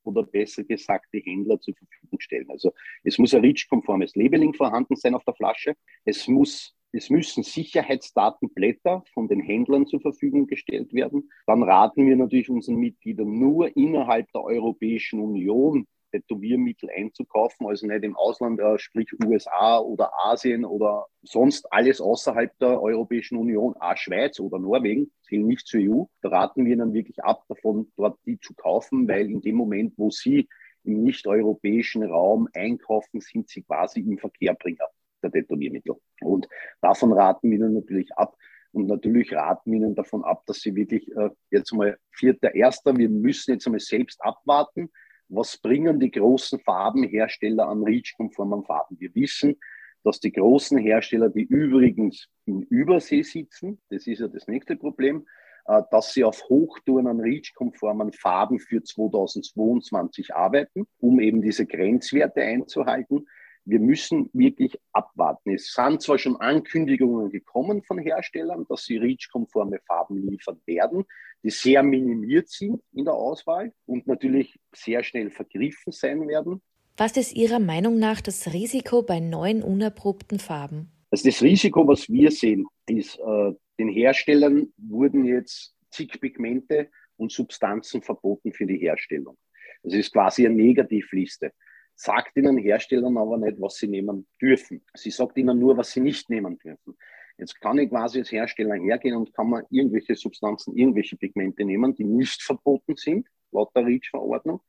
oder 0.03 0.23
besser 0.23 0.65
gesagt 0.65 1.07
die 1.13 1.21
Händler 1.21 1.61
zur 1.61 1.75
Verfügung 1.75 2.21
stellen. 2.21 2.49
Also 2.51 2.73
es 3.03 3.19
muss 3.19 3.35
ein 3.35 3.43
REACH-konformes 3.43 4.15
Labeling 4.15 4.55
vorhanden 4.55 4.97
sein 4.97 5.15
auf 5.15 5.25
der 5.25 5.35
Flasche. 5.35 5.75
Es 6.05 6.29
muss 6.29 6.77
es 6.93 7.11
müssen 7.11 7.43
Sicherheitsdatenblätter 7.43 9.05
von 9.13 9.29
den 9.29 9.41
Händlern 9.41 9.87
zur 9.87 10.01
Verfügung 10.01 10.47
gestellt 10.47 10.95
werden. 10.95 11.31
Dann 11.47 11.63
raten 11.63 12.07
wir 12.07 12.17
natürlich 12.17 12.49
unseren 12.49 12.77
Mitgliedern 12.77 13.39
nur 13.39 13.77
innerhalb 13.77 14.33
der 14.33 14.43
Europäischen 14.43 15.21
Union 15.21 15.87
Tätowiermittel 16.11 16.91
einzukaufen, 16.95 17.67
also 17.67 17.87
nicht 17.87 18.05
im 18.05 18.17
Ausland, 18.17 18.61
äh, 18.61 18.79
sprich 18.79 19.09
USA 19.25 19.79
oder 19.79 20.13
Asien 20.25 20.65
oder 20.65 21.07
sonst 21.23 21.71
alles 21.73 22.01
außerhalb 22.01 22.57
der 22.59 22.81
Europäischen 22.81 23.39
Union, 23.39 23.75
auch 23.79 23.97
Schweiz 23.97 24.41
oder 24.41 24.59
Norwegen, 24.59 25.11
zählen 25.23 25.47
nicht 25.47 25.67
zur 25.67 25.81
EU. 25.81 26.05
Da 26.23 26.29
raten 26.29 26.65
wir 26.65 26.77
dann 26.77 26.93
wirklich 26.93 27.23
ab 27.23 27.45
davon, 27.49 27.93
dort 27.97 28.19
die 28.27 28.39
zu 28.39 28.55
kaufen, 28.55 29.09
weil 29.09 29.31
in 29.31 29.41
dem 29.41 29.57
Moment, 29.57 29.95
wo 29.97 30.11
sie 30.11 30.49
im 30.85 31.03
nicht-europäischen 31.03 32.05
Raum 32.05 32.49
einkaufen, 32.55 33.21
sind 33.21 33.49
sie 33.49 33.63
quasi 33.63 34.01
im 34.01 34.19
Verkehrbringer 34.19 34.87
der 35.23 35.33
Tätowiermittel. 35.33 35.97
Und 36.21 36.49
davon 36.81 37.13
raten 37.13 37.51
wir 37.51 37.59
ihnen 37.59 37.75
natürlich 37.75 38.13
ab. 38.17 38.37
Und 38.73 38.89
natürlich 38.89 39.33
raten 39.33 39.73
wir 39.73 39.79
ihnen 39.79 39.95
davon 39.95 40.23
ab, 40.25 40.45
dass 40.47 40.61
sie 40.61 40.75
wirklich 40.75 41.11
äh, 41.17 41.31
jetzt 41.51 41.73
mal 41.73 41.99
vierter, 42.11 42.55
erster, 42.55 42.97
wir 42.97 43.09
müssen 43.09 43.53
jetzt 43.53 43.67
einmal 43.67 43.81
selbst 43.81 44.23
abwarten, 44.23 44.91
was 45.29 45.59
bringen 45.59 46.01
die 46.01 46.11
großen 46.11 46.61
Farbenhersteller 46.61 47.69
an 47.69 47.83
REACH-konformen 47.83 48.65
Farben. 48.65 48.99
Wir 49.01 49.15
wissen, 49.15 49.57
dass 50.05 50.21
die 50.21 50.33
großen 50.33 50.79
Hersteller, 50.79 51.29
die 51.29 51.43
übrigens 51.43 52.29
in 52.45 52.63
Übersee 52.63 53.23
sitzen, 53.23 53.81
das 53.91 54.07
ist 54.07 54.21
ja 54.21 54.29
das 54.29 54.47
nächste 54.47 54.77
Problem, 54.77 55.27
äh, 55.67 55.83
dass 55.91 56.13
sie 56.15 56.25
auf 56.25 56.45
Hochtouren 56.49 57.09
an 57.09 57.21
REACH-konformen 57.21 58.13
Farben 58.13 58.61
für 58.61 58.83
2022 58.83 60.35
arbeiten, 60.35 60.87
um 60.99 61.19
eben 61.21 61.43
diese 61.43 61.67
Grenzwerte 61.67 62.43
einzuhalten 62.43 63.27
wir 63.67 63.81
müssen 63.81 64.31
wirklich 64.33 64.79
abwarten. 64.93 65.53
Es 65.53 65.73
sind 65.73 66.01
zwar 66.01 66.19
schon 66.19 66.37
Ankündigungen 66.37 67.31
gekommen 67.31 67.83
von 67.83 67.99
Herstellern, 67.99 68.65
dass 68.69 68.85
sie 68.85 68.97
REACH-konforme 68.97 69.81
Farben 69.87 70.27
liefern 70.27 70.61
werden, 70.67 71.05
die 71.43 71.51
sehr 71.51 71.83
minimiert 71.83 72.49
sind 72.49 72.81
in 72.93 73.05
der 73.05 73.15
Auswahl 73.15 73.73
und 73.85 74.07
natürlich 74.07 74.59
sehr 74.73 75.03
schnell 75.03 75.31
vergriffen 75.31 75.93
sein 75.93 76.29
werden. 76.29 76.63
Was 76.97 77.17
ist 77.17 77.35
Ihrer 77.35 77.59
Meinung 77.59 77.99
nach 77.99 78.21
das 78.21 78.53
Risiko 78.55 79.03
bei 79.03 79.21
neuen 79.21 79.63
unerprobten 79.63 80.39
Farben? 80.39 80.93
Also 81.11 81.29
das 81.29 81.43
Risiko, 81.43 81.87
was 81.87 82.09
wir 82.09 82.31
sehen, 82.31 82.67
ist, 82.89 83.19
äh, 83.19 83.53
den 83.79 83.89
Herstellern 83.89 84.73
wurden 84.77 85.25
jetzt 85.25 85.75
zig 85.91 86.21
Pigmente 86.21 86.89
und 87.17 87.33
Substanzen 87.33 88.01
verboten 88.01 88.53
für 88.53 88.67
die 88.67 88.79
Herstellung. 88.79 89.37
Das 89.83 89.93
ist 89.93 90.13
quasi 90.13 90.47
eine 90.47 90.55
Negativliste 90.55 91.53
sagt 91.97 92.37
ihnen 92.37 92.59
Herstellern 92.59 93.17
aber 93.17 93.39
nicht, 93.39 93.61
was 93.61 93.77
sie 93.77 93.89
nehmen 93.89 94.27
dürfen. 94.41 94.83
Sie 94.95 95.11
sagt 95.11 95.37
ihnen 95.39 95.59
nur, 95.59 95.77
was 95.77 95.93
sie 95.93 96.01
nicht 96.01 96.31
nehmen 96.31 96.59
dürfen. 96.59 96.97
Jetzt 97.39 97.61
kann 97.61 97.79
ich 97.79 97.91
quasi 97.91 98.21
als 98.21 98.33
Hersteller 98.33 98.77
hergehen 98.77 99.17
und 99.17 99.35
kann 99.35 99.51
man 99.51 99.65
irgendwelche 99.71 100.15
Substanzen, 100.15 100.77
irgendwelche 100.77 101.17
Pigmente 101.17 101.65
nehmen, 101.65 101.95
die 101.95 102.05
nicht 102.05 102.43
verboten 102.43 102.97
sind, 102.97 103.29
laut 103.51 103.75
der 103.75 103.85
REACH-Verordnung, 103.85 104.61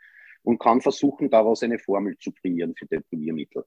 und 0.43 0.59
kann 0.59 0.81
versuchen, 0.81 1.29
daraus 1.29 1.63
eine 1.63 1.79
Formel 1.79 2.17
zu 2.17 2.31
kreieren 2.31 2.73
für 2.75 2.87
Tätowiermittel. 2.87 3.65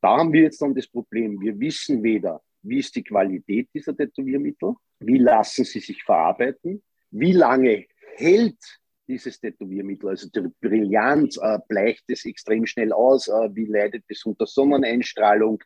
Da 0.00 0.18
haben 0.18 0.32
wir 0.32 0.42
jetzt 0.42 0.60
dann 0.62 0.74
das 0.74 0.86
Problem, 0.86 1.40
wir 1.40 1.58
wissen 1.58 2.02
weder, 2.02 2.42
wie 2.62 2.78
ist 2.78 2.94
die 2.94 3.04
Qualität 3.04 3.68
dieser 3.74 3.96
Tätowiermittel, 3.96 4.74
wie 5.00 5.18
lassen 5.18 5.64
sie 5.64 5.80
sich 5.80 6.02
verarbeiten, 6.02 6.82
wie 7.10 7.32
lange 7.32 7.86
hält 8.16 8.80
dieses 9.08 9.40
Tätowiermittel. 9.40 10.10
Also 10.10 10.28
die 10.28 10.48
Brillanz 10.60 11.38
äh, 11.38 11.58
bleicht 11.66 12.04
es 12.08 12.24
extrem 12.24 12.66
schnell 12.66 12.92
aus. 12.92 13.28
Äh, 13.28 13.54
wie 13.54 13.64
leidet 13.64 14.04
es 14.08 14.24
unter 14.24 14.46
Sonneneinstrahlung? 14.46 15.62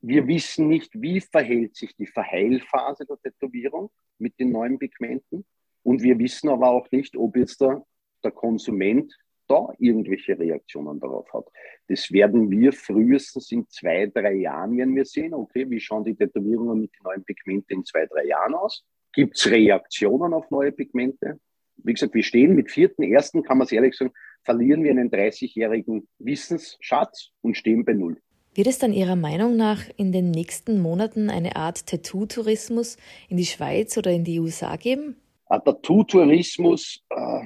Wir 0.00 0.26
wissen 0.26 0.68
nicht, 0.68 0.90
wie 1.00 1.20
verhält 1.20 1.76
sich 1.76 1.96
die 1.96 2.06
Verheilphase 2.06 3.06
der 3.06 3.18
Tätowierung 3.18 3.90
mit 4.18 4.38
den 4.38 4.52
neuen 4.52 4.78
Pigmenten. 4.78 5.44
Und 5.82 6.02
wir 6.02 6.18
wissen 6.18 6.48
aber 6.48 6.68
auch 6.70 6.90
nicht, 6.90 7.16
ob 7.16 7.36
jetzt 7.36 7.60
der, 7.60 7.84
der 8.22 8.32
Konsument 8.32 9.16
da 9.48 9.68
irgendwelche 9.78 10.38
Reaktionen 10.38 10.98
darauf 10.98 11.32
hat. 11.32 11.46
Das 11.88 12.10
werden 12.10 12.50
wir 12.50 12.72
frühestens 12.72 13.52
in 13.52 13.68
zwei, 13.68 14.06
drei 14.06 14.34
Jahren, 14.34 14.76
wenn 14.76 14.94
wir 14.96 15.04
sehen, 15.04 15.34
okay, 15.34 15.70
wie 15.70 15.78
schauen 15.78 16.04
die 16.04 16.16
Tätowierungen 16.16 16.80
mit 16.80 16.90
den 16.94 17.04
neuen 17.04 17.24
Pigmenten 17.24 17.78
in 17.78 17.84
zwei, 17.84 18.06
drei 18.06 18.24
Jahren 18.24 18.54
aus? 18.54 18.84
Gibt 19.12 19.38
es 19.38 19.48
Reaktionen 19.48 20.34
auf 20.34 20.50
neue 20.50 20.72
Pigmente? 20.72 21.38
Wie 21.78 21.92
gesagt, 21.92 22.14
wir 22.14 22.22
stehen 22.22 22.54
mit 22.54 22.70
vierten, 22.70 23.02
ersten, 23.02 23.42
kann 23.42 23.58
man 23.58 23.66
es 23.66 23.72
ehrlich 23.72 23.96
sagen, 23.96 24.12
verlieren 24.42 24.82
wir 24.84 24.90
einen 24.90 25.10
30-jährigen 25.10 26.08
Wissensschatz 26.18 27.32
und 27.42 27.56
stehen 27.56 27.84
bei 27.84 27.92
Null. 27.92 28.16
Wird 28.54 28.68
es 28.68 28.78
dann 28.78 28.92
Ihrer 28.92 29.16
Meinung 29.16 29.56
nach 29.56 29.82
in 29.96 30.12
den 30.12 30.30
nächsten 30.30 30.80
Monaten 30.80 31.28
eine 31.28 31.56
Art 31.56 31.86
Tattoo-Tourismus 31.86 32.96
in 33.28 33.36
die 33.36 33.44
Schweiz 33.44 33.98
oder 33.98 34.10
in 34.12 34.24
die 34.24 34.40
USA 34.40 34.76
geben? 34.76 35.16
Tattoo-Tourismus, 35.48 37.04
äh, 37.10 37.42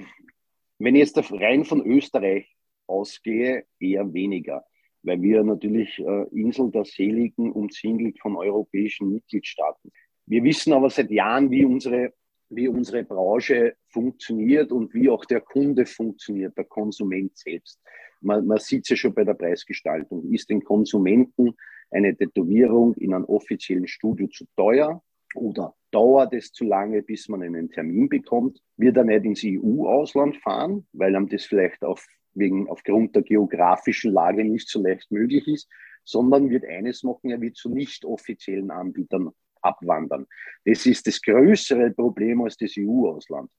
wenn 0.78 0.94
ich 0.94 1.00
jetzt 1.00 1.32
rein 1.32 1.64
von 1.64 1.84
Österreich 1.84 2.46
ausgehe, 2.86 3.64
eher 3.80 4.12
weniger, 4.12 4.64
weil 5.02 5.20
wir 5.20 5.42
natürlich 5.42 5.98
äh, 5.98 6.28
Insel 6.30 6.70
der 6.70 6.84
Seligen 6.84 7.50
umzingelt 7.50 8.18
von 8.20 8.36
europäischen 8.36 9.10
Mitgliedstaaten. 9.10 9.90
Wir 10.26 10.44
wissen 10.44 10.72
aber 10.72 10.90
seit 10.90 11.10
Jahren, 11.10 11.50
wie 11.50 11.64
unsere, 11.64 12.12
wie 12.50 12.68
unsere 12.68 13.04
Branche 13.04 13.74
funktioniert 13.86 14.72
und 14.72 14.92
wie 14.92 15.08
auch 15.08 15.24
der 15.24 15.40
Kunde 15.40 15.86
funktioniert, 15.86 16.56
der 16.58 16.64
Konsument 16.64 17.36
selbst. 17.36 17.80
Man, 18.20 18.46
man 18.46 18.58
sieht 18.58 18.82
es 18.82 18.90
ja 18.90 18.96
schon 18.96 19.14
bei 19.14 19.24
der 19.24 19.34
Preisgestaltung. 19.34 20.30
Ist 20.32 20.50
den 20.50 20.62
Konsumenten 20.62 21.54
eine 21.90 22.14
Tätowierung 22.14 22.94
in 22.94 23.14
einem 23.14 23.24
offiziellen 23.24 23.86
Studio 23.86 24.26
zu 24.28 24.44
teuer 24.56 25.02
oder 25.34 25.74
dauert 25.90 26.34
es 26.34 26.52
zu 26.52 26.64
lange, 26.64 27.02
bis 27.02 27.28
man 27.28 27.42
einen 27.42 27.70
Termin 27.70 28.08
bekommt? 28.08 28.60
Wird 28.76 28.96
er 28.96 29.04
nicht 29.04 29.24
ins 29.24 29.42
EU-Ausland 29.44 30.36
fahren, 30.38 30.86
weil 30.92 31.14
ihm 31.14 31.28
das 31.28 31.44
vielleicht 31.44 31.82
auf, 31.84 32.04
wegen, 32.34 32.68
aufgrund 32.68 33.14
der 33.14 33.22
geografischen 33.22 34.12
Lage 34.12 34.44
nicht 34.44 34.68
so 34.68 34.82
leicht 34.82 35.10
möglich 35.10 35.46
ist, 35.46 35.68
sondern 36.04 36.50
wird 36.50 36.64
eines 36.64 37.04
machen, 37.04 37.30
er 37.30 37.40
wird 37.40 37.56
zu 37.56 37.70
nicht 37.70 38.04
offiziellen 38.04 38.70
Anbietern 38.70 39.30
abwandern. 39.62 40.26
Das 40.64 40.86
ist 40.86 41.06
das 41.06 41.20
größere 41.20 41.90
Problem 41.90 42.42
als 42.42 42.56
das 42.56 42.74
EU-Ausland 42.78 43.50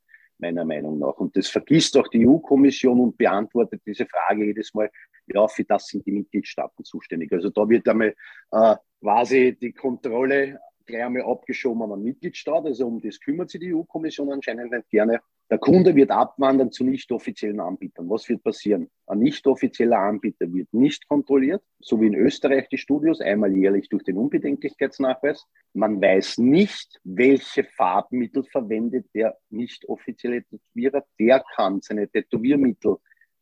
meiner 0.42 0.66
Meinung 0.66 1.00
nach. 1.00 1.18
Und 1.18 1.36
das 1.38 1.48
vergisst 1.48 1.96
auch 1.98 2.08
die 2.08 2.28
EU-Kommission 2.28 3.00
und 3.00 3.18
beantwortet 3.18 3.82
diese 3.86 4.06
Frage 4.06 4.46
jedes 4.46 4.74
Mal, 4.74 4.90
ja, 5.28 5.48
für 5.48 5.64
das 5.64 5.88
sind 5.88 6.06
die 6.06 6.12
Mitgliedstaaten 6.12 6.84
zuständig. 6.84 7.32
Also 7.32 7.50
da 7.50 7.70
wird 7.70 7.88
einmal 7.88 8.16
äh, 8.52 8.76
quasi 9.00 9.58
die 9.60 9.72
Kontrolle 9.72 10.60
gleich 10.86 11.04
einmal 11.04 11.24
abgeschoben 11.24 11.84
an 11.84 11.94
einen 11.94 12.04
Mitgliedstaat. 12.04 12.66
Also 12.66 12.88
um 12.88 13.00
das 13.00 13.20
kümmert 13.20 13.50
sich 13.50 13.62
die 13.62 13.74
EU-Kommission 13.74 14.32
anscheinend 14.32 14.72
nicht 14.72 14.90
gerne. 14.90 15.22
Der 15.52 15.58
Kunde 15.58 15.94
wird 15.96 16.12
abwandern 16.12 16.72
zu 16.72 16.86
nicht 16.86 17.12
offiziellen 17.12 17.60
Anbietern. 17.60 18.10
Was 18.10 18.30
wird 18.30 18.42
passieren? 18.42 18.90
Ein 19.06 19.20
nicht 19.20 19.46
offizieller 19.46 20.00
Anbieter 20.00 20.52
wird 20.54 20.74
nicht 20.74 21.10
kontrolliert, 21.10 21.62
so 21.82 22.00
wie 22.00 22.08
in 22.08 22.16
Österreich 22.16 22.70
die 22.70 22.78
Studios, 22.78 23.20
einmal 23.20 23.54
jährlich 23.54 23.90
durch 23.90 24.04
den 24.04 24.16
Unbedenklichkeitsnachweis. 24.16 25.46
Man 25.74 26.02
weiß 26.02 26.38
nicht, 26.38 27.02
welche 27.04 27.66
Farbmittel 27.66 28.46
verwendet 28.46 29.08
der 29.14 29.38
nicht 29.50 29.84
offizielle 29.90 30.42
Tätowierer. 30.42 31.04
Der 31.20 31.44
kann 31.56 31.82
seine 31.82 32.08
Tätowiermittel 32.08 32.96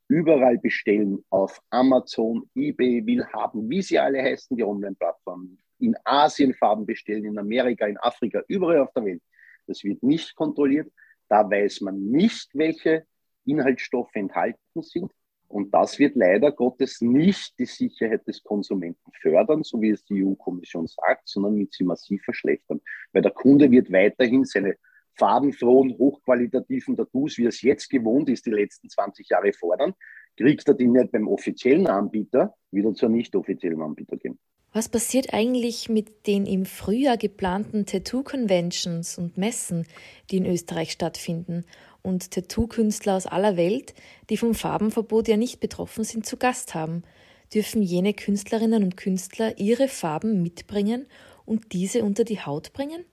überall 0.08 0.58
bestellen, 0.58 1.24
auf 1.30 1.62
Amazon, 1.70 2.50
eBay, 2.56 3.06
will 3.06 3.24
haben, 3.28 3.70
wie 3.70 3.84
sie 3.84 4.00
alle 4.00 4.24
heißen, 4.24 4.58
die 4.58 4.64
Online-Plattformen 4.64 5.60
in 5.78 5.96
Asien 6.06 6.56
Farben 6.56 6.88
bestellen, 6.88 7.26
in 7.26 7.38
Amerika, 7.38 7.86
in 7.86 7.98
Afrika, 7.98 8.42
überall 8.48 8.80
auf 8.80 8.92
der 8.94 9.06
Welt. 9.06 9.22
Das 9.68 9.84
wird 9.84 10.02
nicht 10.02 10.36
kontrolliert. 10.36 10.92
Da 11.30 11.50
weiß 11.50 11.82
man 11.82 12.04
nicht, 12.12 12.50
welche 12.54 13.06
Inhaltsstoffe 13.46 14.16
enthalten 14.16 14.82
sind. 14.82 15.12
Und 15.48 15.74
das 15.74 15.98
wird 15.98 16.16
leider 16.16 16.52
Gottes 16.52 17.02
nicht 17.02 17.58
die 17.58 17.66
Sicherheit 17.66 18.28
des 18.28 18.44
Konsumenten 18.44 19.12
fördern, 19.20 19.64
so 19.64 19.82
wie 19.82 19.90
es 19.90 20.06
die 20.06 20.24
EU-Kommission 20.24 20.86
sagt, 20.86 21.28
sondern 21.28 21.56
mit 21.56 21.74
sie 21.74 21.84
massiv 21.84 22.24
verschlechtern. 22.24 22.82
Weil 23.14 23.24
der 23.24 23.32
Kunde 23.32 23.72
wird 23.72 23.92
weiterhin 23.92 24.46
seine 24.46 24.76
farbenfrohen, 25.16 25.98
hochqualitativen 25.98 26.96
Tattoos, 26.96 27.38
wie 27.38 27.46
er 27.46 27.50
es 27.50 27.62
jetzt 27.64 27.90
gewohnt 27.90 28.30
ist, 28.30 28.46
die 28.46 28.52
letzten 28.52 28.90
20 28.90 29.28
Jahre 29.28 29.52
fordern, 29.54 29.94
kriegt 30.38 30.68
er 30.68 30.76
die 30.76 30.88
nicht 30.88 31.12
beim 31.12 31.28
offiziellen 31.28 31.88
Anbieter, 31.88 32.54
wieder 32.72 32.94
zur 32.94 33.10
nicht 33.10 33.36
offiziellen 33.36 33.82
Anbieter 33.82 34.18
gehen. 34.18 34.40
Was 34.72 34.88
passiert 34.88 35.34
eigentlich 35.34 35.90
mit 35.90 36.28
den 36.28 36.46
im 36.46 36.64
Frühjahr 36.66 37.18
geplanten 37.18 37.88
Tattoo-Conventions 37.88 39.18
und 39.18 39.36
Messen, 39.36 39.88
die 40.30 40.38
in 40.38 40.46
Österreich 40.46 40.92
stattfinden 40.92 41.66
und 42.04 42.30
Tattoo-Künstler 42.30 43.16
aus 43.16 43.26
aller 43.26 43.58
Welt, 43.58 43.96
die 44.30 44.38
vom 44.38 44.54
Farbenverbot 44.54 45.28
ja 45.28 45.38
nicht 45.38 45.60
betroffen 45.60 46.04
sind, 46.04 46.28
zu 46.28 46.38
Gast 46.38 46.76
haben? 46.76 47.04
Dürfen 47.52 47.82
jene 47.82 48.14
Künstlerinnen 48.14 48.84
und 48.84 48.96
Künstler 48.96 49.58
ihre 49.58 49.88
Farben 49.88 50.44
mitbringen 50.44 51.08
und 51.46 51.74
diese 51.74 52.04
unter 52.04 52.24
die 52.24 52.40
Haut 52.40 52.72
bringen? 52.72 53.06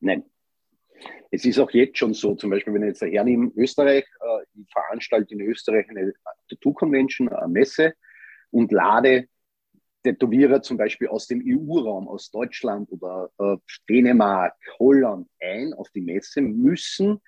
Nein. 0.00 0.24
Es 1.30 1.44
ist 1.44 1.60
auch 1.60 1.70
jetzt 1.70 1.98
schon 1.98 2.14
so, 2.14 2.34
zum 2.34 2.50
Beispiel, 2.50 2.74
wenn 2.74 2.82
ich 2.82 2.88
jetzt 2.88 3.02
hernehme, 3.02 3.52
Österreich, 3.54 4.04
äh, 4.20 4.60
ich 4.60 4.66
veranstalte 4.72 5.34
in 5.34 5.40
Österreich 5.42 5.88
eine 5.88 6.14
Tattoo-Convention, 6.48 7.28
eine 7.28 7.46
Messe 7.46 7.94
und 8.50 8.72
lade 8.72 9.28
Tätowierer 10.06 10.62
zum 10.62 10.76
Beispiel 10.76 11.08
aus 11.08 11.26
dem 11.26 11.42
EU-Raum, 11.44 12.06
aus 12.08 12.30
Deutschland 12.30 12.90
oder 12.92 13.28
äh, 13.38 13.56
Dänemark, 13.88 14.54
Holland 14.78 15.28
ein 15.40 15.74
auf 15.74 15.90
die 15.90 16.00
Messe, 16.00 16.40
müssen 16.40 17.20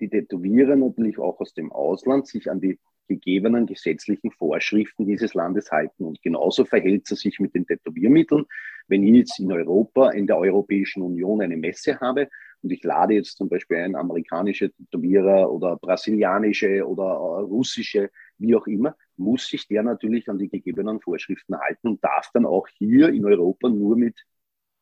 die 0.00 0.08
Tätowierer 0.08 0.76
natürlich 0.76 1.18
auch 1.18 1.38
aus 1.40 1.52
dem 1.52 1.70
Ausland 1.70 2.26
sich 2.26 2.50
an 2.50 2.60
die 2.60 2.78
gegebenen 3.08 3.66
gesetzlichen 3.66 4.30
Vorschriften 4.30 5.06
dieses 5.06 5.34
Landes 5.34 5.70
halten. 5.70 6.04
Und 6.04 6.22
genauso 6.22 6.64
verhält 6.64 7.10
es 7.10 7.20
sich 7.20 7.38
mit 7.38 7.54
den 7.54 7.66
Tätowiermitteln. 7.66 8.46
Wenn 8.88 9.02
ich 9.02 9.14
jetzt 9.14 9.38
in 9.38 9.52
Europa, 9.52 10.10
in 10.10 10.26
der 10.26 10.38
Europäischen 10.38 11.02
Union 11.02 11.42
eine 11.42 11.56
Messe 11.56 12.00
habe 12.00 12.28
und 12.62 12.72
ich 12.72 12.82
lade 12.82 13.14
jetzt 13.14 13.36
zum 13.36 13.48
Beispiel 13.48 13.78
ein 13.78 13.94
amerikanische 13.94 14.70
Tätowierer 14.70 15.52
oder 15.52 15.76
brasilianische 15.76 16.86
oder 16.86 17.04
äh, 17.04 17.42
russische, 17.42 18.10
wie 18.38 18.54
auch 18.54 18.66
immer, 18.66 18.96
muss 19.16 19.46
sich 19.46 19.66
der 19.68 19.82
natürlich 19.82 20.28
an 20.28 20.38
die 20.38 20.48
gegebenen 20.48 21.00
Vorschriften 21.00 21.58
halten 21.58 21.88
und 21.88 22.04
darf 22.04 22.30
dann 22.32 22.46
auch 22.46 22.66
hier 22.78 23.08
in 23.10 23.24
Europa 23.24 23.68
nur 23.68 23.96
mit 23.96 24.16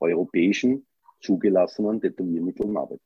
europäischen 0.01 0.87
zugelassenen 1.21 2.01
Tätowiermitteln 2.01 2.77
arbeiten. 2.77 3.03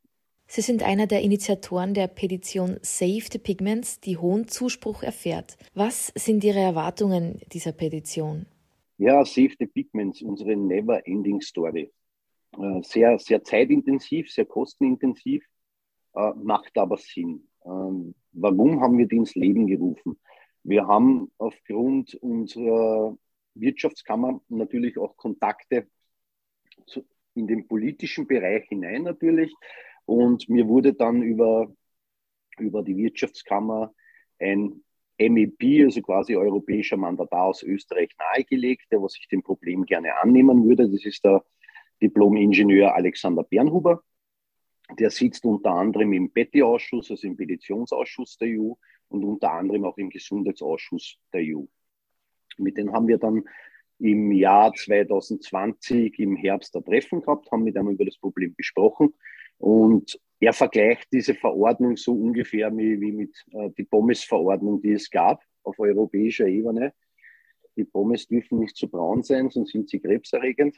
Sie 0.46 0.60
sind 0.60 0.82
einer 0.82 1.06
der 1.06 1.22
Initiatoren 1.22 1.94
der 1.94 2.06
Petition 2.06 2.76
Save 2.82 3.24
the 3.32 3.38
Pigments, 3.38 4.00
die 4.00 4.18
hohen 4.18 4.46
Zuspruch 4.46 5.02
erfährt. 5.02 5.56
Was 5.74 6.12
sind 6.14 6.44
Ihre 6.44 6.60
Erwartungen 6.60 7.40
dieser 7.52 7.72
Petition? 7.72 8.46
Ja, 8.98 9.24
Save 9.24 9.54
the 9.58 9.66
Pigments, 9.66 10.22
unsere 10.22 10.54
Never-Ending 10.54 11.40
Story. 11.40 11.90
Äh, 12.58 12.82
sehr, 12.82 13.18
sehr 13.18 13.42
zeitintensiv, 13.42 14.30
sehr 14.30 14.44
kostenintensiv, 14.44 15.44
äh, 16.14 16.30
macht 16.36 16.76
aber 16.78 16.98
Sinn. 16.98 17.48
Ähm, 17.64 18.14
warum 18.32 18.80
haben 18.80 18.98
wir 18.98 19.06
die 19.06 19.16
ins 19.16 19.34
Leben 19.34 19.66
gerufen? 19.66 20.16
Wir 20.64 20.86
haben 20.86 21.30
aufgrund 21.36 22.14
unserer 22.14 23.16
Wirtschaftskammer 23.54 24.40
natürlich 24.48 24.98
auch 24.98 25.16
Kontakte 25.16 25.86
in 27.34 27.46
den 27.46 27.68
politischen 27.68 28.26
Bereich 28.26 28.66
hinein 28.68 29.02
natürlich. 29.02 29.52
Und 30.06 30.48
mir 30.48 30.66
wurde 30.66 30.94
dann 30.94 31.22
über, 31.22 31.70
über 32.58 32.82
die 32.82 32.96
Wirtschaftskammer 32.96 33.92
ein 34.38 34.82
MEP, 35.18 35.84
also 35.84 36.00
quasi 36.00 36.34
europäischer 36.34 36.96
Mandatar 36.96 37.44
aus 37.44 37.62
Österreich 37.62 38.10
nahegelegt, 38.18 38.86
der 38.90 39.06
sich 39.08 39.28
dem 39.28 39.42
Problem 39.42 39.84
gerne 39.84 40.16
annehmen 40.16 40.64
würde. 40.64 40.90
Das 40.90 41.04
ist 41.04 41.24
der 41.24 41.44
Diplom-Ingenieur 42.02 42.94
Alexander 42.94 43.44
Bernhuber. 43.44 44.02
Der 44.98 45.10
sitzt 45.10 45.44
unter 45.44 45.72
anderem 45.72 46.12
im 46.14 46.30
Petty-Ausschuss, 46.30 47.10
also 47.10 47.26
im 47.26 47.36
Petitionsausschuss 47.36 48.38
der 48.38 48.48
EU 48.48 48.74
und 49.14 49.24
unter 49.24 49.52
anderem 49.52 49.84
auch 49.84 49.96
im 49.96 50.10
Gesundheitsausschuss 50.10 51.16
der 51.32 51.42
EU. 51.42 51.62
Mit 52.58 52.76
denen 52.76 52.92
haben 52.92 53.08
wir 53.08 53.18
dann 53.18 53.44
im 53.98 54.32
Jahr 54.32 54.74
2020 54.74 56.18
im 56.18 56.36
Herbst 56.36 56.76
ein 56.76 56.84
Treffen 56.84 57.20
gehabt, 57.20 57.50
haben 57.50 57.62
mit 57.62 57.76
einem 57.76 57.90
über 57.90 58.04
das 58.04 58.18
Problem 58.18 58.54
gesprochen 58.56 59.14
und 59.58 60.18
er 60.40 60.52
vergleicht 60.52 61.08
diese 61.12 61.34
Verordnung 61.34 61.96
so 61.96 62.12
ungefähr 62.12 62.76
wie, 62.76 62.96
mit 62.96 63.34
äh, 63.52 63.70
die 63.78 63.84
Pommes-Verordnung, 63.84 64.82
die 64.82 64.92
es 64.92 65.10
gab 65.10 65.42
auf 65.62 65.78
europäischer 65.78 66.46
Ebene. 66.46 66.92
Die 67.76 67.84
Pommes 67.84 68.26
dürfen 68.26 68.58
nicht 68.58 68.76
zu 68.76 68.88
braun 68.88 69.22
sein, 69.22 69.48
sonst 69.48 69.72
sind 69.72 69.88
sie 69.88 70.00
krebserregend. 70.00 70.76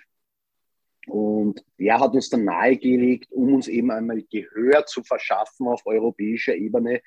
Und 1.07 1.65
der 1.79 2.01
hat 2.01 2.15
uns 2.15 2.29
dann 2.29 2.45
nahegelegt, 2.45 3.31
um 3.33 3.55
uns 3.55 3.69
eben 3.69 3.91
einmal 3.91 4.23
Gehör 4.23 4.87
zu 4.87 5.03
verschaffen 5.03 5.69
auf 5.69 5.87
europäischer 5.87 6.57
Ebene, 6.57 7.01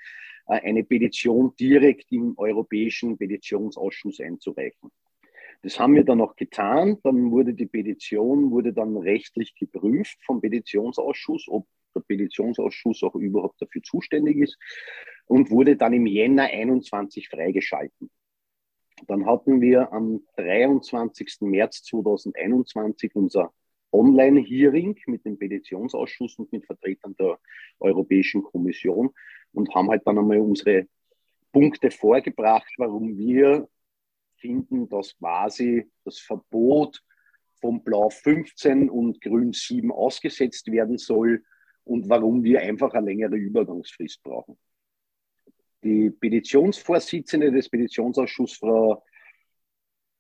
äh, 0.48 0.62
eine 0.62 0.84
Petition 0.84 1.54
direkt 1.60 2.12
im 2.12 2.34
Europäischen 2.38 3.18
Petitionsausschuss 3.18 4.20
einzureichen. 4.20 4.90
Das 5.62 5.78
haben 5.78 5.96
wir 5.96 6.06
dann 6.06 6.22
auch 6.22 6.36
getan. 6.38 6.98
Dann 7.04 7.32
wurde 7.32 7.54
die 7.54 7.66
Petition, 7.66 8.50
wurde 8.52 8.72
dann 8.72 8.96
rechtlich 8.96 9.56
geprüft 9.56 10.18
vom 10.24 10.40
Petitionsausschuss, 10.40 11.48
ob 11.50 11.68
der 11.94 12.02
Petitionsausschuss 12.02 13.04
auch 13.04 13.16
überhaupt 13.16 13.62
dafür 13.62 13.82
zuständig 13.84 14.38
ist 14.38 14.58
und 15.26 15.52
wurde 15.52 15.76
dann 15.76 15.94
im 15.94 16.06
Jänner 16.06 16.44
21 16.44 17.28
freigeschalten. 17.28 18.10
Dann 19.08 19.26
hatten 19.26 19.62
wir 19.62 19.92
am 19.92 20.22
23. 20.38 21.42
März 21.42 21.84
2021 21.84 23.16
unser 23.16 23.52
Online-Hearing 23.92 25.00
mit 25.08 25.26
dem 25.26 25.38
Petitionsausschuss 25.38 26.38
und 26.38 26.52
mit 26.52 26.66
Vertretern 26.66 27.16
der 27.18 27.40
Europäischen 27.80 28.44
Kommission 28.44 29.10
und 29.54 29.74
haben 29.74 29.90
halt 29.90 30.04
dann 30.06 30.18
einmal 30.18 30.40
unsere 30.40 30.88
Punkte 31.52 31.90
vorgebracht, 31.90 32.72
warum 32.78 33.18
wir 33.18 33.68
finden, 34.38 34.88
dass 34.90 35.18
quasi 35.18 35.90
das 36.06 36.20
Verbot 36.20 37.04
von 37.60 37.84
Blau 37.84 38.10
15 38.10 38.90
und 38.90 39.22
Grün 39.22 39.54
7 39.54 39.92
ausgesetzt 39.92 40.72
werden 40.72 40.98
soll 40.98 41.44
und 41.84 42.08
warum 42.08 42.44
wir 42.44 42.62
einfach 42.62 42.94
eine 42.94 43.08
längere 43.08 43.36
Übergangsfrist 43.36 44.24
brauchen. 44.24 44.58
Die 45.84 46.10
Petitionsvorsitzende 46.10 47.52
des 47.52 47.70
Petitionsausschusses, 47.70 48.58
Frau 48.58 49.04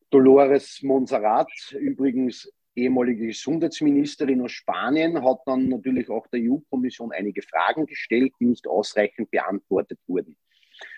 Dolores 0.10 0.82
Monserrat, 0.82 1.52
übrigens 1.80 2.52
ehemalige 2.84 3.28
Gesundheitsministerin 3.28 4.42
aus 4.42 4.52
Spanien, 4.52 5.24
hat 5.24 5.40
dann 5.46 5.70
natürlich 5.70 6.10
auch 6.10 6.28
der 6.28 6.42
EU-Kommission 6.42 7.12
einige 7.12 7.42
Fragen 7.42 7.86
gestellt, 7.86 8.34
die 8.40 8.46
nicht 8.46 8.68
ausreichend 8.68 9.32
beantwortet 9.32 10.00
wurden. 10.08 10.36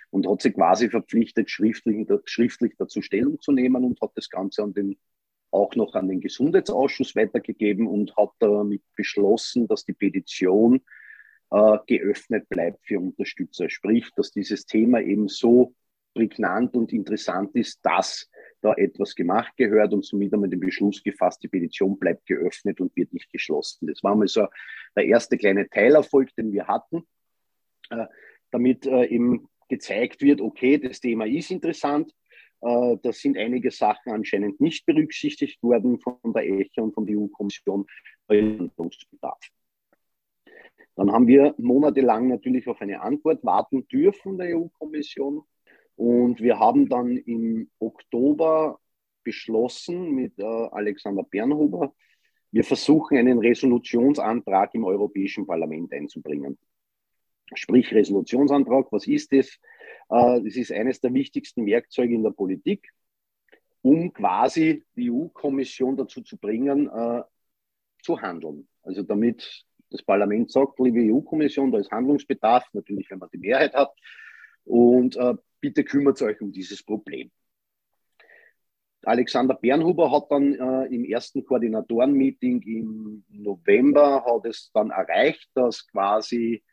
Und 0.09 0.27
hat 0.27 0.41
sich 0.41 0.53
quasi 0.53 0.89
verpflichtet, 0.89 1.49
schriftlich, 1.49 2.07
schriftlich 2.25 2.73
dazu 2.77 3.01
Stellung 3.01 3.39
zu 3.39 3.51
nehmen 3.51 3.83
und 3.83 4.01
hat 4.01 4.11
das 4.15 4.29
Ganze 4.29 4.63
an 4.63 4.73
den, 4.73 4.97
auch 5.51 5.75
noch 5.75 5.95
an 5.95 6.07
den 6.07 6.19
Gesundheitsausschuss 6.19 7.15
weitergegeben 7.15 7.87
und 7.87 8.15
hat 8.17 8.31
damit 8.39 8.83
beschlossen, 8.95 9.67
dass 9.67 9.85
die 9.85 9.93
Petition 9.93 10.81
äh, 11.51 11.77
geöffnet 11.87 12.49
bleibt 12.49 12.85
für 12.85 12.99
Unterstützer. 12.99 13.69
Sprich, 13.69 14.09
dass 14.15 14.31
dieses 14.31 14.65
Thema 14.65 15.01
eben 15.01 15.27
so 15.27 15.75
prägnant 16.13 16.75
und 16.75 16.91
interessant 16.91 17.55
ist, 17.55 17.79
dass 17.83 18.29
da 18.61 18.73
etwas 18.73 19.15
gemacht 19.15 19.53
gehört 19.57 19.93
und 19.93 20.05
somit 20.05 20.31
haben 20.31 20.41
wir 20.41 20.49
den 20.49 20.59
Beschluss 20.59 21.03
gefasst, 21.03 21.43
die 21.43 21.47
Petition 21.47 21.97
bleibt 21.97 22.25
geöffnet 22.25 22.79
und 22.79 22.95
wird 22.95 23.13
nicht 23.13 23.31
geschlossen. 23.31 23.87
Das 23.87 24.03
war 24.03 24.15
mal 24.15 24.27
so 24.27 24.47
der 24.95 25.05
erste 25.05 25.37
kleine 25.37 25.69
Teilerfolg, 25.69 26.33
den 26.35 26.51
wir 26.51 26.67
hatten, 26.67 27.03
äh, 27.89 28.05
damit 28.51 28.85
äh, 28.85 29.05
eben 29.05 29.47
gezeigt 29.69 30.21
wird, 30.21 30.41
okay, 30.41 30.77
das 30.77 30.99
Thema 30.99 31.25
ist 31.25 31.49
interessant. 31.51 32.13
Äh, 32.61 32.97
da 33.01 33.11
sind 33.11 33.37
einige 33.37 33.71
Sachen 33.71 34.11
anscheinend 34.11 34.61
nicht 34.61 34.85
berücksichtigt 34.85 35.61
worden 35.63 35.99
von 35.99 36.17
der 36.25 36.45
ECHA 36.45 36.81
und 36.81 36.93
von 36.93 37.05
der 37.05 37.17
EU-Kommission. 37.17 37.87
Handlungsbedarf. 38.29 39.39
Dann 40.95 41.11
haben 41.11 41.27
wir 41.27 41.55
monatelang 41.57 42.27
natürlich 42.27 42.67
auf 42.67 42.81
eine 42.81 43.01
Antwort 43.01 43.43
warten 43.43 43.87
dürfen 43.87 44.37
der 44.37 44.57
EU-Kommission. 44.57 45.43
Und 46.01 46.41
wir 46.41 46.57
haben 46.57 46.89
dann 46.89 47.15
im 47.15 47.69
Oktober 47.77 48.79
beschlossen 49.23 50.15
mit 50.15 50.39
äh, 50.39 50.43
Alexander 50.43 51.21
Bernhuber, 51.21 51.93
wir 52.49 52.63
versuchen 52.63 53.19
einen 53.19 53.37
Resolutionsantrag 53.37 54.73
im 54.73 54.83
Europäischen 54.83 55.45
Parlament 55.45 55.93
einzubringen. 55.93 56.57
Sprich 57.53 57.93
Resolutionsantrag, 57.93 58.87
was 58.91 59.05
ist 59.05 59.31
das? 59.31 59.45
Äh, 60.09 60.41
das 60.41 60.55
ist 60.55 60.71
eines 60.71 61.01
der 61.01 61.13
wichtigsten 61.13 61.67
Werkzeuge 61.67 62.15
in 62.15 62.23
der 62.23 62.31
Politik, 62.31 62.89
um 63.83 64.11
quasi 64.11 64.83
die 64.95 65.11
EU-Kommission 65.11 65.97
dazu 65.97 66.23
zu 66.23 66.35
bringen, 66.39 66.89
äh, 66.89 67.21
zu 68.01 68.19
handeln. 68.19 68.67
Also 68.81 69.03
damit 69.03 69.67
das 69.91 70.01
Parlament 70.01 70.49
sagt, 70.49 70.79
liebe 70.79 71.13
EU-Kommission, 71.13 71.71
da 71.71 71.77
ist 71.77 71.91
Handlungsbedarf, 71.91 72.65
natürlich, 72.73 73.11
wenn 73.11 73.19
man 73.19 73.29
die 73.31 73.37
Mehrheit 73.37 73.75
hat. 73.75 73.93
Und 74.63 75.15
äh, 75.15 75.35
bitte 75.61 75.83
kümmert 75.83 76.21
euch 76.21 76.41
um 76.41 76.51
dieses 76.51 76.83
Problem. 76.83 77.31
Alexander 79.03 79.55
Bernhuber 79.55 80.11
hat 80.11 80.29
dann 80.29 80.53
äh, 80.53 80.93
im 80.93 81.05
ersten 81.05 81.43
Koordinatorenmeeting 81.43 82.61
im 82.61 83.23
November 83.29 84.23
hat 84.25 84.45
es 84.45 84.69
dann 84.73 84.91
erreicht, 84.91 85.49
dass 85.55 85.87
quasi 85.87 86.63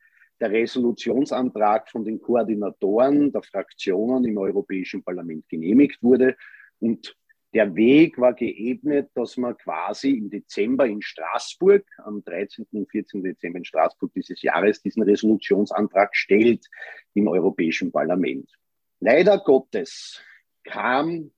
der 0.40 0.50
Resolutionsantrag 0.50 1.88
von 1.88 2.04
den 2.04 2.20
Koordinatoren 2.20 3.32
der 3.32 3.42
Fraktionen 3.42 4.24
im 4.24 4.36
Europäischen 4.36 5.02
Parlament 5.02 5.48
genehmigt 5.48 6.02
wurde 6.02 6.36
und 6.80 7.16
der 7.54 7.74
Weg 7.74 8.18
war 8.18 8.34
geebnet, 8.34 9.10
dass 9.14 9.38
man 9.38 9.56
quasi 9.56 10.10
im 10.10 10.28
Dezember 10.28 10.86
in 10.86 11.00
Straßburg, 11.00 11.82
am 12.04 12.22
13. 12.22 12.66
und 12.72 12.90
14. 12.90 13.22
Dezember 13.22 13.58
in 13.58 13.64
Straßburg 13.64 14.12
dieses 14.12 14.42
Jahres, 14.42 14.82
diesen 14.82 15.02
Resolutionsantrag 15.02 16.14
stellt 16.14 16.66
im 17.14 17.26
Europäischen 17.26 17.90
Parlament. 17.90 18.50
Leider 19.00 19.38
Gottes 19.38 20.20
kam 20.64 21.30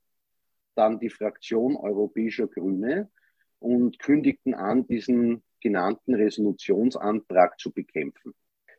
dann 0.75 0.99
die 0.99 1.11
Fraktion 1.11 1.77
Europäischer 1.77 2.46
Grüne 2.46 3.11
und 3.59 3.99
kündigten 3.99 4.55
an, 4.55 4.87
diesen 4.87 5.42
genannten 5.61 6.14
Resolutionsantrag 6.14 7.61
zu 7.61 7.70
bekämpfen. 7.70 8.33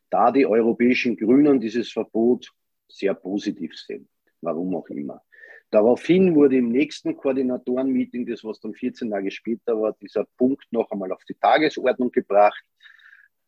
Da 0.09 0.31
die 0.31 0.47
europäischen 0.47 1.15
Grünen 1.15 1.59
dieses 1.59 1.91
Verbot 1.91 2.51
sehr 2.87 3.13
positiv 3.13 3.77
sehen, 3.77 4.09
warum 4.41 4.75
auch 4.75 4.89
immer. 4.89 5.21
Daraufhin 5.69 6.35
wurde 6.35 6.57
im 6.57 6.69
nächsten 6.69 7.15
Koordinatorenmeeting, 7.15 8.25
das 8.25 8.43
was 8.43 8.59
dann 8.59 8.73
14 8.73 9.11
Tage 9.11 9.31
später 9.31 9.79
war, 9.79 9.95
dieser 10.01 10.25
Punkt 10.37 10.65
noch 10.71 10.89
einmal 10.89 11.11
auf 11.11 11.23
die 11.23 11.35
Tagesordnung 11.35 12.11
gebracht 12.11 12.65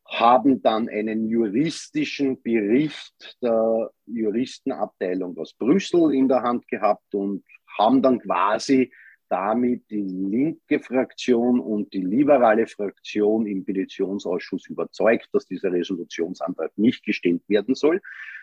haben 0.06 0.62
dann 0.62 0.89
einen 0.89 1.28
juristischen 1.28 2.42
Bericht 2.42 3.38
der 3.42 3.89
Juristenabteilung 4.06 5.38
aus 5.38 5.54
Brüssel 5.54 6.13
in 6.13 6.28
der 6.28 6.44
Hand 6.44 6.68
gehabt 6.68 7.16
und 7.16 7.44
haben 7.78 8.02
dann 8.02 8.20
quasi 8.20 8.92
damit 9.30 9.89
die 9.89 10.02
linke 10.02 10.80
Fraktion 10.80 11.60
und 11.60 11.92
die 11.92 12.04
liberale 12.04 12.68
Fraktion 12.68 13.48
im 13.48 13.66
Petitionsausschuss 13.66 14.68
überzeugt, 14.68 15.30
dass 15.32 15.48
dieser 15.48 15.72
Resolutionsantrag 15.72 16.72
nicht 16.78 17.04
gestellt 17.04 17.42
werden 17.48 17.74
soll. 17.74 18.00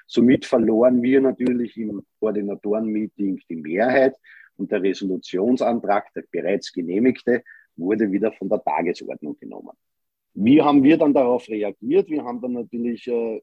Somit 0.09 0.46
verloren 0.46 1.01
wir 1.01 1.20
natürlich 1.20 1.77
im 1.77 2.03
Koordinatorenmeeting 2.18 3.40
die 3.49 3.57
Mehrheit 3.57 4.16
und 4.57 4.73
der 4.73 4.83
Resolutionsantrag, 4.83 6.12
der 6.14 6.25
bereits 6.29 6.73
genehmigte, 6.73 7.44
wurde 7.77 8.11
wieder 8.11 8.33
von 8.33 8.49
der 8.49 8.61
Tagesordnung 8.61 9.38
genommen. 9.38 9.77
Wie 10.42 10.62
haben 10.62 10.83
wir 10.83 10.96
dann 10.96 11.12
darauf 11.12 11.46
reagiert? 11.50 12.09
Wir 12.09 12.24
haben 12.24 12.40
dann 12.40 12.53
natürlich, 12.53 13.07
äh, 13.07 13.42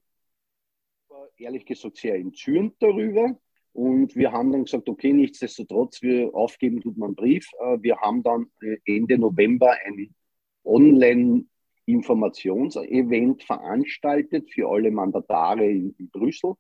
ehrlich 1.38 1.64
gesagt, 1.64 1.98
sehr 1.98 2.16
entzürnt 2.16 2.74
darüber. 2.80 3.38
Und 3.74 4.16
wir 4.16 4.32
haben 4.32 4.52
dann 4.52 4.64
gesagt, 4.64 4.90
okay, 4.90 5.14
nichtsdestotrotz, 5.14 6.02
wir 6.02 6.34
aufgeben 6.34 6.82
tut 6.82 6.98
man 6.98 7.14
Brief. 7.14 7.48
Äh, 7.60 7.78
wir 7.84 7.98
haben 7.98 8.24
dann 8.24 8.48
äh, 8.64 8.78
Ende 8.86 9.20
November 9.20 9.76
ein 9.86 10.16
Online-Informationsevent 10.64 13.44
veranstaltet 13.44 14.52
für 14.52 14.68
alle 14.68 14.90
Mandatare 14.90 15.70
in 15.70 16.10
Brüssel, 16.12 16.56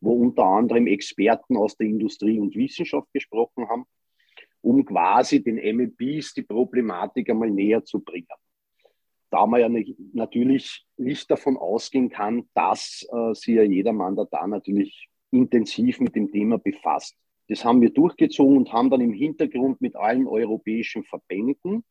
wo 0.00 0.14
unter 0.14 0.46
anderem 0.46 0.88
Experten 0.88 1.56
aus 1.56 1.76
der 1.76 1.86
Industrie 1.86 2.40
und 2.40 2.56
Wissenschaft 2.56 3.06
gesprochen 3.12 3.68
haben, 3.68 3.84
um 4.62 4.84
quasi 4.84 5.44
den 5.44 5.60
MEPs 5.76 6.34
die 6.34 6.42
Problematik 6.42 7.30
einmal 7.30 7.50
näher 7.50 7.84
zu 7.84 8.00
bringen 8.00 8.26
da 9.30 9.46
man 9.46 9.60
ja 9.60 9.68
nicht, 9.68 9.96
natürlich 10.12 10.84
nicht 10.96 11.30
davon 11.30 11.56
ausgehen 11.56 12.10
kann, 12.10 12.48
dass 12.54 13.06
äh, 13.12 13.34
sich 13.34 13.54
ja 13.54 13.62
jeder 13.62 13.92
Mandat 13.92 14.28
da 14.32 14.46
natürlich 14.46 15.08
intensiv 15.30 16.00
mit 16.00 16.16
dem 16.16 16.30
Thema 16.30 16.58
befasst. 16.58 17.16
Das 17.48 17.64
haben 17.64 17.80
wir 17.80 17.90
durchgezogen 17.90 18.56
und 18.56 18.72
haben 18.72 18.90
dann 18.90 19.00
im 19.00 19.12
Hintergrund 19.12 19.80
mit 19.80 19.96
allen 19.96 20.26
europäischen 20.26 21.04
Verbänden, 21.04 21.84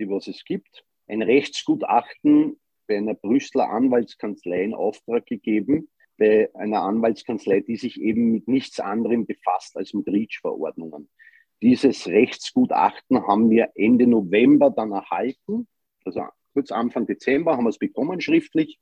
die 0.00 0.08
was 0.08 0.26
es 0.26 0.44
gibt, 0.44 0.84
ein 1.06 1.22
Rechtsgutachten 1.22 2.58
bei 2.86 2.96
einer 2.96 3.14
Brüsseler 3.14 3.70
Anwaltskanzlei 3.70 4.64
in 4.64 4.74
Auftrag 4.74 5.26
gegeben, 5.26 5.88
bei 6.18 6.50
einer 6.54 6.82
Anwaltskanzlei, 6.82 7.60
die 7.60 7.76
sich 7.76 8.00
eben 8.00 8.32
mit 8.32 8.48
nichts 8.48 8.80
anderem 8.80 9.26
befasst 9.26 9.76
als 9.76 9.92
mit 9.92 10.06
REACH-Verordnungen. 10.08 11.08
Dieses 11.62 12.06
Rechtsgutachten 12.06 13.26
haben 13.26 13.50
wir 13.50 13.70
Ende 13.74 14.06
November 14.06 14.70
dann 14.70 14.92
erhalten, 14.92 15.66
also 16.04 16.22
kurz 16.56 16.72
Anfang 16.72 17.04
Dezember 17.06 17.54
haben 17.54 17.64
wir 17.64 17.68
es 17.68 17.76
bekommen 17.76 18.18
schriftlich, 18.22 18.78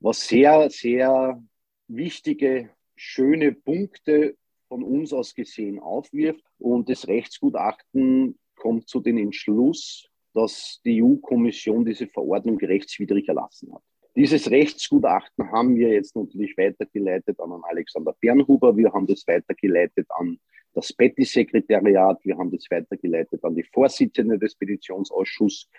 was 0.00 0.26
sehr, 0.26 0.68
sehr 0.68 1.40
wichtige, 1.86 2.70
schöne 2.96 3.52
Punkte 3.52 4.36
von 4.66 4.82
uns 4.82 5.12
aus 5.12 5.36
gesehen 5.36 5.78
aufwirft. 5.78 6.42
Und 6.58 6.88
das 6.88 7.06
Rechtsgutachten 7.06 8.36
kommt 8.56 8.88
zu 8.88 8.98
dem 8.98 9.16
Entschluss, 9.16 10.08
dass 10.34 10.80
die 10.84 11.04
EU-Kommission 11.04 11.84
diese 11.84 12.08
Verordnung 12.08 12.58
rechtswidrig 12.58 13.28
erlassen 13.28 13.72
hat. 13.72 13.82
Dieses 14.16 14.50
Rechtsgutachten 14.50 15.52
haben 15.52 15.76
wir 15.76 15.90
jetzt 15.90 16.16
natürlich 16.16 16.58
weitergeleitet 16.58 17.38
an 17.38 17.52
Alexander 17.62 18.12
Bernhuber. 18.20 18.76
Wir 18.76 18.92
haben 18.92 19.06
das 19.06 19.24
weitergeleitet 19.28 20.08
an 20.18 20.40
das 20.76 20.92
Betty-Sekretariat, 20.92 22.22
wir 22.22 22.36
haben 22.36 22.50
das 22.50 22.66
weitergeleitet 22.70 23.42
an 23.42 23.54
die 23.54 23.62
Vorsitzende 23.62 24.38
des 24.38 24.54
Petitionsausschusses 24.56 25.70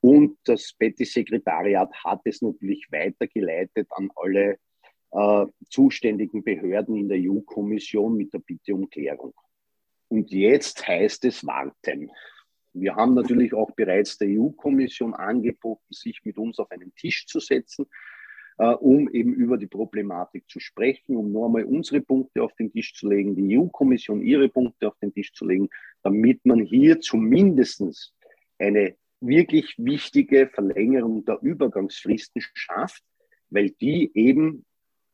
und 0.00 0.38
das 0.44 0.72
Betty-Sekretariat 0.78 1.92
hat 2.02 2.22
es 2.24 2.40
natürlich 2.40 2.86
weitergeleitet 2.90 3.86
an 3.90 4.10
alle 4.16 4.58
äh, 5.10 5.46
zuständigen 5.68 6.42
Behörden 6.42 6.96
in 6.96 7.08
der 7.08 7.18
EU-Kommission 7.20 8.16
mit 8.16 8.32
der 8.32 8.38
Bitte 8.38 8.74
um 8.74 8.88
Klärung. 8.88 9.34
Und 10.08 10.30
jetzt 10.30 10.88
heißt 10.88 11.26
es 11.26 11.46
warten. 11.46 12.10
Wir 12.72 12.96
haben 12.96 13.12
natürlich 13.14 13.52
auch 13.52 13.72
bereits 13.72 14.16
der 14.16 14.28
EU-Kommission 14.28 15.12
angeboten, 15.12 15.92
sich 15.92 16.20
mit 16.24 16.38
uns 16.38 16.58
auf 16.58 16.70
einen 16.70 16.94
Tisch 16.94 17.26
zu 17.26 17.40
setzen, 17.40 17.86
äh, 18.58 18.68
um 18.68 19.08
eben 19.10 19.34
über 19.34 19.58
die 19.58 19.66
Problematik 19.66 20.48
zu 20.48 20.60
sprechen, 20.60 21.16
um 21.16 21.36
einmal 21.36 21.64
unsere 21.64 22.00
Punkte 22.00 22.42
auf 22.42 22.54
den 22.54 22.72
Tisch 22.72 22.94
zu 22.94 23.08
legen, 23.08 23.36
die 23.36 23.58
EU-Kommission 23.58 24.22
ihre 24.22 24.48
Punkte 24.48 24.88
auf 24.88 24.98
den 24.98 25.12
Tisch 25.12 25.32
zu 25.32 25.46
legen, 25.46 25.68
damit 26.02 26.44
man 26.46 26.60
hier 26.60 27.00
zumindest 27.00 28.12
eine 28.58 28.96
wirklich 29.20 29.74
wichtige 29.78 30.48
Verlängerung 30.48 31.24
der 31.24 31.38
Übergangsfristen 31.42 32.42
schafft, 32.54 33.02
weil 33.50 33.70
die 33.70 34.10
eben 34.14 34.64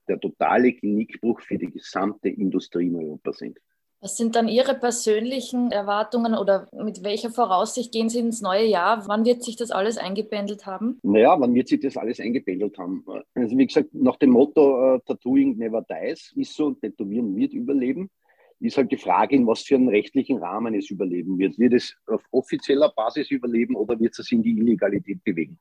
der 0.09 0.19
totale 0.21 0.73
Genickbruch 0.73 1.41
für 1.41 1.59
die 1.59 1.71
gesamte 1.71 2.29
Industrie 2.29 2.87
in 2.89 2.97
Europa 2.97 3.33
sind. 3.33 3.59
Was 4.03 4.17
sind 4.17 4.35
dann 4.35 4.49
Ihre 4.49 4.75
persönlichen 4.75 5.71
Erwartungen 5.71 6.35
oder 6.35 6.67
mit 6.73 7.05
welcher 7.05 7.31
Voraussicht 7.31 7.93
gehen 7.93 8.09
Sie 8.09 8.19
ins 8.19 8.43
neue 8.43 8.67
Jahr? 8.67 9.07
Wann 9.07 9.25
wird 9.25 9.45
sich 9.45 9.55
das 9.55 9.71
alles 9.71 9.97
eingependelt 9.97 10.67
haben? 10.67 10.99
Naja, 11.05 11.37
wann 11.39 11.55
wird 11.55 11.69
sich 11.69 11.79
das 11.79 11.97
alles 11.97 12.19
eingependelt 12.19 12.77
haben? 12.79 13.05
Also 13.37 13.57
wie 13.57 13.65
gesagt, 13.65 13.95
nach 13.95 14.17
dem 14.17 14.31
Motto 14.31 14.97
uh, 14.97 14.99
Tattooing 15.07 15.57
never 15.57 15.87
dies 15.89 16.33
ist 16.35 16.57
so, 16.57 16.73
Tätowieren 16.73 17.37
wird 17.37 17.53
überleben. 17.53 18.11
Ist 18.59 18.77
halt 18.77 18.91
die 18.91 18.97
Frage, 18.97 19.37
in 19.37 19.47
was 19.47 19.63
für 19.63 19.77
einen 19.77 19.89
rechtlichen 19.89 20.39
Rahmen 20.39 20.75
es 20.75 20.91
überleben 20.91 21.39
wird. 21.39 21.57
Wird 21.61 21.75
es 21.75 21.95
auf 22.09 22.25
offizieller 22.33 22.93
Basis 22.97 23.31
überleben 23.31 23.77
oder 23.77 24.01
wird 24.01 24.19
es 24.19 24.33
in 24.33 24.43
die 24.43 24.59
Illegalität 24.59 25.23
bewegen? 25.23 25.61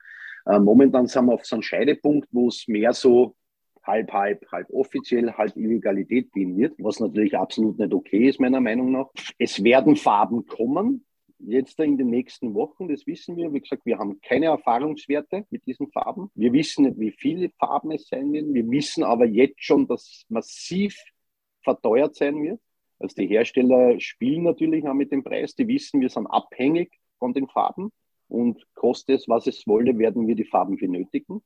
Uh, 0.49 0.59
momentan 0.59 1.05
sind 1.05 1.25
wir 1.25 1.35
auf 1.35 1.45
so 1.45 1.57
einem 1.57 1.61
Scheidepunkt, 1.61 2.27
wo 2.31 2.47
es 2.47 2.67
mehr 2.67 2.93
so 2.93 3.35
halb, 3.83 4.11
halb, 4.11 4.45
halb 4.51 4.69
offiziell, 4.71 5.31
halb 5.33 5.55
Illegalität 5.55 6.31
gehen 6.33 6.57
wird, 6.57 6.73
was 6.77 6.99
natürlich 6.99 7.37
absolut 7.37 7.79
nicht 7.79 7.93
okay 7.93 8.29
ist, 8.29 8.39
meiner 8.39 8.61
Meinung 8.61 8.91
nach. 8.91 9.09
Es 9.37 9.63
werden 9.63 9.95
Farben 9.95 10.45
kommen, 10.45 11.05
jetzt 11.39 11.79
in 11.79 11.97
den 11.97 12.09
nächsten 12.09 12.53
Wochen, 12.53 12.87
das 12.87 13.05
wissen 13.07 13.35
wir. 13.37 13.53
Wie 13.53 13.61
gesagt, 13.61 13.85
wir 13.85 13.97
haben 13.97 14.19
keine 14.21 14.47
Erfahrungswerte 14.47 15.45
mit 15.49 15.65
diesen 15.65 15.89
Farben. 15.91 16.29
Wir 16.35 16.53
wissen 16.53 16.85
nicht, 16.85 16.99
wie 16.99 17.11
viele 17.11 17.49
Farben 17.59 17.91
es 17.91 18.07
sein 18.07 18.31
werden. 18.31 18.53
Wir 18.53 18.69
wissen 18.69 19.03
aber 19.03 19.25
jetzt 19.25 19.63
schon, 19.63 19.87
dass 19.87 20.25
massiv 20.29 20.95
verteuert 21.63 22.15
sein 22.15 22.41
wird. 22.41 22.59
Also 22.99 23.15
die 23.15 23.27
Hersteller 23.27 23.99
spielen 23.99 24.43
natürlich 24.43 24.87
auch 24.87 24.93
mit 24.93 25.11
dem 25.11 25.23
Preis. 25.23 25.55
Die 25.55 25.67
wissen, 25.67 26.01
wir 26.01 26.09
sind 26.09 26.27
abhängig 26.27 26.91
von 27.17 27.33
den 27.33 27.47
Farben 27.47 27.91
und 28.27 28.63
koste 28.75 29.13
es, 29.13 29.27
was 29.27 29.47
es 29.47 29.65
wolle, 29.67 29.97
werden 29.97 30.27
wir 30.27 30.35
die 30.35 30.45
Farben 30.45 30.77
benötigen. 30.77 31.41